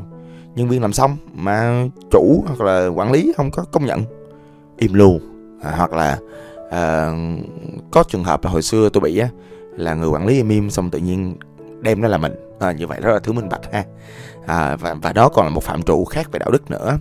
nhân 0.54 0.68
viên 0.68 0.82
làm 0.82 0.92
xong 0.92 1.16
mà 1.34 1.84
chủ 2.10 2.44
hoặc 2.46 2.60
là 2.60 2.86
quản 2.86 3.12
lý 3.12 3.32
không 3.36 3.50
có 3.50 3.64
công 3.72 3.84
nhận 3.84 4.02
im 4.76 4.94
luôn 4.94 5.18
à, 5.62 5.72
hoặc 5.76 5.92
là 5.92 6.18
à, 6.70 7.12
có 7.90 8.04
trường 8.08 8.24
hợp 8.24 8.44
là 8.44 8.50
hồi 8.50 8.62
xưa 8.62 8.88
tôi 8.88 9.00
bị 9.00 9.18
á 9.18 9.28
là 9.76 9.94
người 9.94 10.08
quản 10.08 10.26
lý 10.26 10.34
im 10.34 10.48
im 10.48 10.70
xong 10.70 10.90
tự 10.90 10.98
nhiên 10.98 11.34
đem 11.80 12.00
nó 12.00 12.08
là 12.08 12.18
mình. 12.18 12.32
À, 12.60 12.72
như 12.72 12.86
vậy 12.86 13.00
đó 13.00 13.10
là 13.10 13.18
thứ 13.18 13.32
minh 13.32 13.48
bạch 13.48 13.72
ha. 13.72 13.84
À, 14.46 14.76
và 14.76 14.94
và 14.94 15.12
đó 15.12 15.28
còn 15.28 15.46
là 15.46 15.50
một 15.50 15.62
phạm 15.62 15.82
trụ 15.82 16.04
khác 16.04 16.32
về 16.32 16.38
đạo 16.38 16.50
đức 16.50 16.70
nữa. 16.70 16.98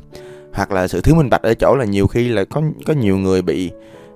Hoặc 0.53 0.71
là 0.71 0.87
sự 0.87 1.01
thiếu 1.01 1.15
minh 1.15 1.29
bạch 1.29 1.41
ở 1.41 1.53
chỗ 1.53 1.75
là 1.75 1.85
nhiều 1.85 2.07
khi 2.07 2.27
là 2.27 2.45
có 2.45 2.61
có 2.85 2.93
nhiều 2.93 3.17
người 3.17 3.41
bị 3.41 3.71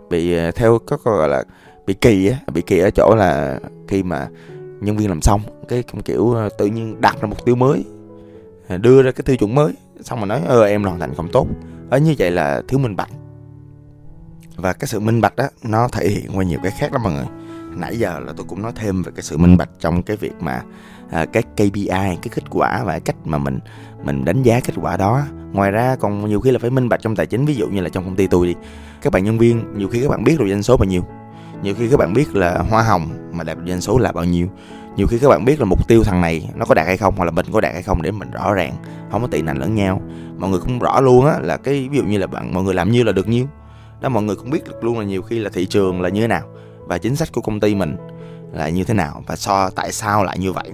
bị 0.10 0.38
à, 0.38 0.52
theo 0.56 0.80
có 0.86 0.98
gọi 1.04 1.30
là 1.30 1.44
bị 1.86 1.94
kỳ 1.94 2.30
á 2.30 2.38
bị 2.54 2.62
kỳ 2.62 2.80
ở 2.80 2.90
chỗ 2.90 3.16
là 3.16 3.60
khi 3.88 4.04
mà 4.04 4.28
nhân 4.82 4.98
viên 4.98 5.10
làm 5.10 5.22
xong 5.22 5.42
cái 5.68 5.84
kiểu 6.06 6.36
à, 6.36 6.50
tự 6.58 6.66
nhiên 6.66 7.02
đặt 7.02 7.22
ra 7.22 7.28
mục 7.28 7.46
tiêu 7.46 7.56
mới. 7.56 7.84
Ờ, 8.72 8.78
đưa 8.78 9.02
ra 9.02 9.12
cái 9.12 9.24
tiêu 9.26 9.36
chuẩn 9.36 9.56
mới. 9.56 9.74
Xong 10.02 10.20
mà 10.20 10.26
nói 10.26 10.42
ơ 10.48 10.66
em 10.66 10.84
hoàn 10.84 11.00
thành 11.00 11.16
không 11.16 11.32
tốt. 11.32 11.48
Ở 11.90 11.98
như 11.98 12.16
vậy 12.18 12.32
là 12.32 12.62
thiếu 12.68 12.80
minh 12.80 12.96
bạch. 12.96 13.10
Và 14.56 14.74
cái 14.74 14.88
sự 14.88 15.00
minh 15.00 15.22
bạch 15.22 15.36
đó 15.36 15.44
nó 15.64 15.88
thể 15.88 16.10
hiện 16.10 16.32
qua 16.36 16.44
nhiều 16.44 16.60
cái 16.64 16.72
khác 16.72 16.94
lắm 16.94 17.04
mọi 17.04 17.14
người. 17.14 17.26
Nãy 17.76 17.98
giờ 17.98 18.20
là 18.20 18.34
tôi 18.38 18.46
cũng 18.50 18.62
nói 18.62 18.72
thêm 18.76 19.04
về 19.04 19.12
cái 19.16 19.24
sự 19.24 19.38
minh 19.38 19.58
bạch 19.58 19.70
trong 19.80 20.04
cái 20.04 20.18
việc 20.18 20.34
mà 20.40 20.64
à, 21.12 21.26
cái 21.26 21.44
KPI 21.44 21.88
cái 21.90 22.30
kết 22.36 22.44
quả 22.50 22.84
và 22.86 23.00
cách 23.00 23.16
mà 23.26 23.38
mình 23.38 23.60
mình 24.04 24.26
đánh 24.26 24.44
giá 24.44 24.60
kết 24.60 24.74
quả 24.82 24.98
đó. 24.98 25.24
Ngoài 25.54 25.72
ra 25.72 25.96
còn 25.96 26.30
nhiều 26.30 26.42
khi 26.42 26.52
là 26.52 26.60
phải 26.60 26.70
minh 26.70 26.90
bạch 26.90 27.02
trong 27.02 27.16
tài 27.16 27.26
chính 27.26 27.46
ví 27.46 27.56
dụ 27.56 27.68
như 27.68 27.82
là 27.82 27.90
trong 27.90 28.04
công 28.04 28.16
ty 28.16 28.28
tôi 28.28 28.48
đi. 28.48 28.56
Các 29.02 29.14
bạn 29.14 29.24
nhân 29.24 29.38
viên 29.38 29.64
nhiều 29.78 29.88
khi 29.88 30.02
các 30.02 30.10
bạn 30.10 30.24
biết 30.24 30.40
rồi 30.40 30.50
doanh 30.50 30.64
số 30.64 30.78
bao 30.78 30.86
nhiêu. 30.86 31.06
Nhiều 31.64 31.76
khi 31.76 31.90
các 31.90 31.98
bạn 31.98 32.14
biết 32.14 32.36
là 32.36 32.58
hoa 32.70 32.84
hồng 32.84 33.10
mà 33.32 33.44
đạt 33.44 33.58
doanh 33.68 33.82
số 33.82 33.98
là 33.98 34.12
bao 34.12 34.26
nhiêu 34.26 34.48
nhiều 34.96 35.08
khi 35.08 35.20
các 35.20 35.30
bạn 35.30 35.46
biết 35.46 35.60
là 35.60 35.66
mục 35.66 35.88
tiêu 35.88 36.04
thằng 36.04 36.22
này 36.22 36.50
nó 36.56 36.66
có 36.66 36.76
đạt 36.76 36.88
hay 36.88 36.98
không 36.98 37.16
hoặc 37.18 37.26
là 37.26 37.32
mình 37.32 37.46
có 37.52 37.62
đạt 37.62 37.74
hay 37.74 37.82
không 37.82 38.02
để 38.02 38.12
mình 38.12 38.32
rõ 38.32 38.54
ràng 38.54 38.74
không 39.12 39.22
có 39.22 39.28
tị 39.28 39.42
nạnh 39.42 39.58
lẫn 39.58 39.76
nhau. 39.76 40.02
Mọi 40.38 40.50
người 40.50 40.60
cũng 40.60 40.80
rõ 40.80 41.02
luôn 41.02 41.26
á 41.26 41.40
là 41.42 41.58
cái 41.58 41.88
ví 41.92 41.98
dụ 41.98 42.04
như 42.04 42.18
là 42.18 42.28
bạn 42.28 42.54
mọi 42.54 42.64
người 42.64 42.74
làm 42.74 42.92
nhiêu 42.92 43.04
là 43.04 43.12
được 43.12 43.28
nhiêu. 43.28 43.46
Đó 44.02 44.10
mọi 44.10 44.24
người 44.24 44.36
cũng 44.36 44.50
biết 44.50 44.64
được 44.66 44.84
luôn 44.84 45.00
là 45.00 45.06
nhiều 45.06 45.22
khi 45.22 45.40
là 45.40 45.50
thị 45.54 45.66
trường 45.66 46.02
là 46.02 46.10
như 46.10 46.22
thế 46.22 46.28
nào 46.28 46.42
và 46.88 46.98
chính 46.98 47.16
sách 47.16 47.32
của 47.32 47.42
công 47.42 47.60
ty 47.60 47.76
mình 47.76 47.96
là 48.54 48.70
như 48.70 48.84
thế 48.84 48.94
nào 48.94 49.24
và 49.28 49.36
so 49.36 49.70
tại 49.70 49.92
sao 49.92 50.24
lại 50.24 50.40
như 50.40 50.52
vậy. 50.52 50.72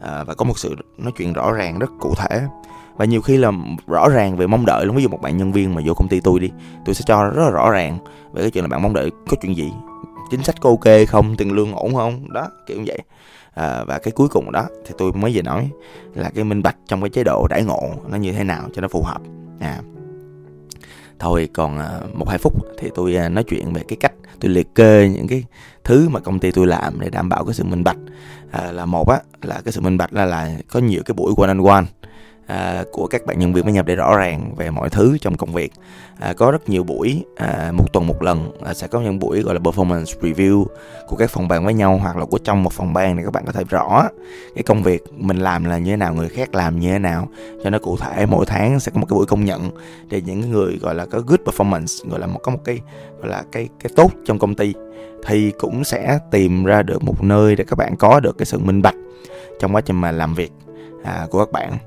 À, 0.00 0.24
và 0.24 0.34
có 0.34 0.44
một 0.44 0.58
sự 0.58 0.76
nói 0.98 1.12
chuyện 1.18 1.32
rõ 1.32 1.52
ràng 1.52 1.78
rất 1.78 1.90
cụ 2.00 2.14
thể. 2.16 2.42
Và 2.96 3.04
nhiều 3.04 3.22
khi 3.22 3.36
là 3.36 3.52
rõ 3.86 4.08
ràng 4.08 4.36
về 4.36 4.46
mong 4.46 4.66
đợi 4.66 4.86
luôn. 4.86 4.96
Ví 4.96 5.02
dụ 5.02 5.08
một 5.08 5.20
bạn 5.22 5.36
nhân 5.36 5.52
viên 5.52 5.74
mà 5.74 5.82
vô 5.86 5.94
công 5.94 6.08
ty 6.08 6.20
tôi 6.20 6.40
đi 6.40 6.50
tôi 6.84 6.94
sẽ 6.94 7.02
cho 7.06 7.24
rất 7.24 7.42
là 7.44 7.50
rõ 7.50 7.70
ràng 7.70 7.98
về 8.32 8.42
cái 8.42 8.50
chuyện 8.50 8.64
là 8.64 8.68
bạn 8.68 8.82
mong 8.82 8.94
đợi 8.94 9.10
có 9.28 9.36
chuyện 9.42 9.56
gì 9.56 9.72
chính 10.30 10.42
sách 10.42 10.60
có 10.60 10.70
ok 10.70 11.08
không 11.08 11.36
tiền 11.36 11.52
lương 11.52 11.72
ổn 11.72 11.94
không 11.94 12.32
đó 12.32 12.48
kiểu 12.66 12.78
như 12.78 12.84
vậy 12.86 12.98
à, 13.60 13.84
và 13.84 13.98
cái 13.98 14.12
cuối 14.12 14.28
cùng 14.28 14.52
đó 14.52 14.66
thì 14.86 14.94
tôi 14.98 15.12
mới 15.12 15.32
vừa 15.34 15.42
nói 15.42 15.70
là 16.14 16.30
cái 16.34 16.44
minh 16.44 16.62
bạch 16.62 16.76
trong 16.86 17.00
cái 17.00 17.10
chế 17.10 17.24
độ 17.24 17.46
đãi 17.50 17.64
ngộ 17.64 17.90
nó 18.08 18.16
như 18.16 18.32
thế 18.32 18.44
nào 18.44 18.68
cho 18.74 18.82
nó 18.82 18.88
phù 18.88 19.02
hợp. 19.02 19.20
À 19.60 19.80
thôi 21.18 21.48
còn 21.52 21.78
à, 21.78 22.00
một 22.14 22.28
hai 22.28 22.38
phút 22.38 22.52
thì 22.78 22.90
tôi 22.94 23.16
à, 23.16 23.28
nói 23.28 23.44
chuyện 23.44 23.72
về 23.72 23.82
cái 23.88 23.96
cách 24.00 24.12
tôi 24.40 24.50
liệt 24.50 24.74
kê 24.74 25.08
những 25.08 25.28
cái 25.28 25.44
thứ 25.84 26.08
mà 26.08 26.20
công 26.20 26.38
ty 26.38 26.50
tôi 26.50 26.66
làm 26.66 27.00
để 27.00 27.10
đảm 27.10 27.28
bảo 27.28 27.44
cái 27.44 27.54
sự 27.54 27.64
minh 27.64 27.84
bạch. 27.84 27.96
À, 28.50 28.72
là 28.72 28.86
một 28.86 29.08
á 29.08 29.18
là 29.42 29.60
cái 29.64 29.72
sự 29.72 29.80
minh 29.80 29.98
bạch 29.98 30.12
là 30.12 30.24
là 30.24 30.58
có 30.68 30.80
nhiều 30.80 31.02
cái 31.04 31.14
buổi 31.14 31.34
one 31.36 31.48
on 31.48 31.64
one 31.64 31.84
à, 32.50 32.84
của 32.92 33.06
các 33.06 33.26
bạn 33.26 33.38
nhân 33.38 33.52
viên 33.52 33.64
với 33.64 33.72
nhập 33.72 33.86
để 33.86 33.96
rõ 33.96 34.16
ràng 34.16 34.54
về 34.56 34.70
mọi 34.70 34.90
thứ 34.90 35.18
trong 35.20 35.36
công 35.36 35.52
việc. 35.52 35.72
À, 36.18 36.32
có 36.32 36.50
rất 36.50 36.68
nhiều 36.68 36.84
buổi 36.84 37.24
à, 37.36 37.72
một 37.74 37.92
tuần 37.92 38.06
một 38.06 38.22
lần 38.22 38.52
à, 38.64 38.74
sẽ 38.74 38.86
có 38.86 39.00
những 39.00 39.18
buổi 39.18 39.42
gọi 39.42 39.54
là 39.54 39.60
performance 39.60 40.20
review 40.20 40.64
của 41.08 41.16
các 41.16 41.30
phòng 41.30 41.48
ban 41.48 41.64
với 41.64 41.74
nhau 41.74 41.98
hoặc 42.02 42.16
là 42.16 42.24
của 42.24 42.38
trong 42.38 42.62
một 42.62 42.72
phòng 42.72 42.92
ban 42.92 43.16
để 43.16 43.22
các 43.24 43.32
bạn 43.32 43.44
có 43.46 43.52
thể 43.52 43.64
rõ 43.68 44.08
cái 44.54 44.62
công 44.62 44.82
việc 44.82 45.02
mình 45.16 45.36
làm 45.36 45.64
là 45.64 45.78
như 45.78 45.90
thế 45.90 45.96
nào 45.96 46.14
người 46.14 46.28
khác 46.28 46.54
làm 46.54 46.80
như 46.80 46.88
thế 46.88 46.98
nào. 46.98 47.28
Cho 47.64 47.70
nó 47.70 47.78
cụ 47.78 47.96
thể 47.96 48.26
mỗi 48.26 48.46
tháng 48.46 48.80
sẽ 48.80 48.92
có 48.94 49.00
một 49.00 49.06
cái 49.10 49.14
buổi 49.14 49.26
công 49.26 49.44
nhận 49.44 49.70
để 50.08 50.20
những 50.20 50.50
người 50.50 50.78
gọi 50.80 50.94
là 50.94 51.06
có 51.06 51.20
good 51.26 51.40
performance 51.40 52.10
gọi 52.10 52.20
là 52.20 52.26
một 52.26 52.40
có 52.42 52.52
một 52.52 52.60
cái 52.64 52.80
gọi 53.20 53.30
là 53.30 53.44
cái 53.52 53.68
cái 53.80 53.92
tốt 53.96 54.10
trong 54.24 54.38
công 54.38 54.54
ty 54.54 54.74
thì 55.26 55.52
cũng 55.58 55.84
sẽ 55.84 56.18
tìm 56.30 56.64
ra 56.64 56.82
được 56.82 57.02
một 57.02 57.24
nơi 57.24 57.56
để 57.56 57.64
các 57.64 57.78
bạn 57.78 57.96
có 57.96 58.20
được 58.20 58.38
cái 58.38 58.46
sự 58.46 58.58
minh 58.58 58.82
bạch 58.82 58.96
trong 59.60 59.74
quá 59.74 59.80
trình 59.80 60.00
mà 60.00 60.10
làm 60.12 60.34
việc 60.34 60.52
à, 61.04 61.26
của 61.30 61.38
các 61.38 61.52
bạn 61.52 61.78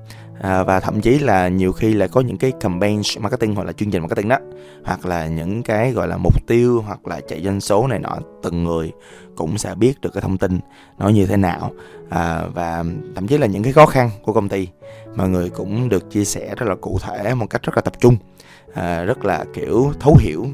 à, 0.44 0.64
và 0.64 0.80
thậm 0.80 1.02
chí 1.02 1.20
là 1.20 1.48
nhiều 1.48 1.72
khi 1.72 1.94
là 1.94 2.08
có 2.08 2.22
những 2.22 2.38
cái 2.38 2.52
campaign 2.52 3.02
marketing 3.20 3.56
hoặc 3.56 3.64
là 3.64 3.72
chương 3.72 3.92
trình 3.92 4.02
marketing 4.02 4.30
đó 4.30 4.38
hoặc 4.84 5.06
là 5.06 5.28
những 5.28 5.64
cái 5.64 5.92
gọi 5.92 6.08
là 6.08 6.18
mục 6.18 6.48
tiêu 6.48 6.84
hoặc 6.86 7.08
là 7.08 7.22
chạy 7.28 7.42
doanh 7.44 7.62
số 7.62 7.88
này 7.88 8.00
nọ 8.00 8.18
từng 8.44 8.64
người 8.64 8.92
cũng 9.36 9.58
sẽ 9.58 9.76
biết 9.76 10.02
được 10.02 10.10
cái 10.14 10.22
thông 10.22 10.38
tin 10.38 10.60
nó 10.98 11.10
như 11.10 11.26
thế 11.26 11.38
nào. 11.38 11.72
À, 12.10 12.44
và 12.54 12.84
thậm 13.16 13.28
chí 13.28 13.38
là 13.38 13.48
những 13.48 13.64
cái 13.64 13.74
khó 13.74 13.86
khăn 13.86 14.10
của 14.24 14.34
công 14.34 14.50
ty 14.50 14.68
mọi 15.16 15.30
người 15.30 15.50
cũng 15.50 15.90
được 15.90 16.12
chia 16.12 16.26
sẻ 16.26 16.56
rất 16.58 16.70
là 16.70 16.76
cụ 16.76 17.00
thể 17.02 17.34
một 17.34 17.46
cách 17.50 17.64
rất 17.64 17.76
là 17.76 17.82
tập 17.82 17.94
trung 18.00 18.16
à, 18.74 19.04
rất 19.04 19.26
là 19.26 19.46
kiểu 19.54 19.92
thấu 20.00 20.16
hiểu 20.20 20.46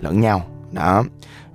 lẫn 0.00 0.20
nhau. 0.20 0.42
Đó. 0.72 1.04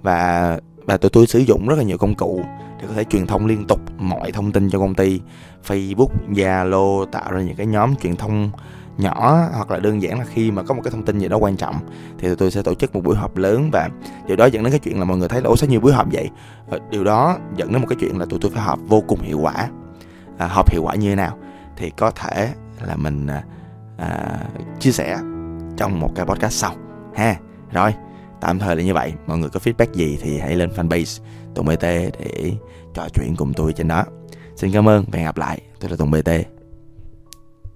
Và 0.02 0.60
và 0.86 0.98
tụi 0.98 1.10
tôi 1.10 1.28
sử 1.28 1.40
dụng 1.40 1.68
rất 1.68 1.76
là 1.78 1.84
nhiều 1.84 1.98
công 1.98 2.16
cụ 2.16 2.42
để 2.82 2.88
có 2.88 2.94
thể 2.94 3.04
truyền 3.04 3.28
thông 3.28 3.46
liên 3.46 3.68
tục 3.68 3.80
mọi 3.98 4.32
thông 4.32 4.52
tin 4.52 4.70
cho 4.70 4.80
công 4.80 4.96
ty 4.96 5.22
Facebook, 5.68 6.10
Zalo 6.30 7.06
tạo 7.06 7.32
ra 7.32 7.42
những 7.42 7.56
cái 7.56 7.66
nhóm 7.66 7.96
truyền 7.96 8.16
thông 8.16 8.52
nhỏ 8.98 9.50
hoặc 9.54 9.72
là 9.72 9.80
đơn 9.80 10.02
giản 10.02 10.20
là 10.20 10.26
khi 10.26 10.52
mà 10.52 10.64
có 10.64 10.74
một 10.74 10.82
cái 10.84 10.92
thông 10.92 11.04
tin 11.04 11.20
gì 11.20 11.28
đó 11.28 11.38
quan 11.38 11.58
trọng 11.58 11.76
thì 12.18 12.28
tụi 12.28 12.36
tôi 12.36 12.52
sẽ 12.52 12.62
tổ 12.62 12.74
chức 12.74 12.96
một 12.96 13.02
buổi 13.04 13.16
họp 13.16 13.38
lớn. 13.38 13.70
Và 13.72 13.90
điều 14.28 14.38
đó 14.38 14.46
dẫn 14.46 14.64
đến 14.64 14.72
cái 14.72 14.80
chuyện 14.80 15.00
là 15.00 15.06
mọi 15.06 15.18
người 15.18 15.28
thấy 15.28 15.42
là 15.42 15.48
ủa 15.48 15.56
sao 15.56 15.70
nhiều 15.70 15.80
buổi 15.80 15.94
họp 15.94 16.08
vậy? 16.12 16.30
Ờ, 16.70 16.80
điều 16.90 17.04
đó 17.04 17.38
dẫn 17.56 17.72
đến 17.72 17.82
một 17.82 17.88
cái 17.90 17.98
chuyện 18.00 18.20
là 18.20 18.26
tụi 18.26 18.40
tôi 18.40 18.52
phải 18.52 18.64
họp 18.64 18.80
vô 18.88 19.04
cùng 19.08 19.22
hiệu 19.22 19.40
quả. 19.40 19.70
À, 20.38 20.48
họp 20.48 20.72
hiệu 20.72 20.82
quả 20.84 20.96
như 20.96 21.10
thế 21.10 21.16
nào? 21.16 21.38
Thì 21.78 21.90
có 21.90 22.12
thể 22.12 22.50
là 22.88 22.96
mình 22.96 23.28
à, 23.28 23.44
à 23.98 24.40
chia 24.80 24.92
sẻ 24.92 25.18
trong 25.78 26.00
một 26.00 26.12
cái 26.16 26.26
podcast 26.26 26.54
sau 26.54 26.74
ha. 27.16 27.36
Rồi 27.72 27.94
tạm 28.42 28.60
thời 28.60 28.76
là 28.76 28.84
như 28.84 28.94
vậy. 28.94 29.14
Mọi 29.28 29.38
người 29.38 29.50
có 29.50 29.60
feedback 29.64 29.94
gì 29.94 30.20
thì 30.22 30.40
hãy 30.40 30.56
lên 30.56 30.70
fanpage. 30.70 31.24
Tùng 31.56 31.66
BT 31.66 31.82
để 31.82 32.54
trò 32.94 33.08
chuyện 33.14 33.36
cùng 33.38 33.54
tôi 33.54 33.74
trên 33.74 33.88
đó. 33.88 34.06
Xin 34.56 34.72
cảm 34.72 34.90
ơn, 34.90 35.06
và 35.12 35.18
hẹn 35.18 35.26
gặp 35.26 35.38
lại. 35.38 35.62
Tôi 35.80 35.90
là 35.90 35.96
Tùng 35.98 36.12
BT 36.12 36.30